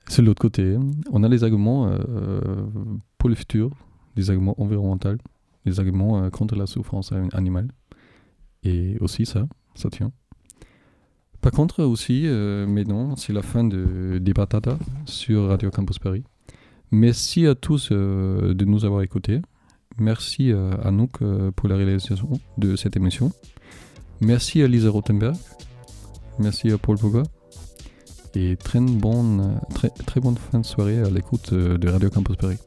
C'est 0.07 0.21
l'autre 0.21 0.41
côté. 0.41 0.77
On 1.11 1.23
a 1.23 1.27
les 1.29 1.43
arguments 1.43 1.87
euh, 1.87 2.41
pour 3.17 3.29
le 3.29 3.35
futur, 3.35 3.71
des 4.15 4.29
arguments 4.29 4.59
environnementaux, 4.61 5.17
des 5.65 5.79
arguments 5.79 6.23
euh, 6.23 6.29
contre 6.29 6.55
la 6.55 6.65
souffrance 6.67 7.11
an- 7.11 7.29
animale. 7.33 7.67
Et 8.63 8.97
aussi 8.99 9.25
ça, 9.25 9.47
ça 9.75 9.89
tient. 9.89 10.11
Par 11.41 11.51
contre 11.51 11.83
aussi, 11.83 12.23
euh, 12.25 12.65
mais 12.67 12.83
non, 12.83 13.15
c'est 13.15 13.33
la 13.33 13.43
fin 13.43 13.63
de 13.63 14.17
des 14.19 14.33
Batata 14.33 14.77
sur 15.05 15.47
Radio 15.47 15.69
Campus 15.69 15.99
Paris. 15.99 16.23
Merci 16.91 17.47
à 17.47 17.55
tous 17.55 17.89
euh, 17.91 18.53
de 18.53 18.65
nous 18.65 18.85
avoir 18.85 19.01
écoutés. 19.01 19.41
Merci 19.97 20.51
euh, 20.51 20.71
à 20.83 20.89
Anouk 20.89 21.19
pour 21.55 21.69
la 21.69 21.75
réalisation 21.75 22.29
de 22.57 22.75
cette 22.75 22.95
émission. 22.95 23.31
Merci 24.21 24.61
à 24.61 24.67
Lisa 24.67 24.89
Rothenberg. 24.89 25.35
Merci 26.39 26.71
à 26.71 26.77
Paul 26.77 26.97
Boga. 26.97 27.23
Et 28.35 28.57
très 28.57 28.81
bonne, 28.81 29.61
très 30.05 30.19
bonne 30.19 30.35
fin 30.35 30.59
de 30.59 30.65
soirée 30.65 30.99
à 30.99 31.09
l'écoute 31.09 31.53
euh, 31.53 31.77
de 31.77 31.87
Radio 31.87 32.09
Campus 32.09 32.35
Paris. 32.35 32.57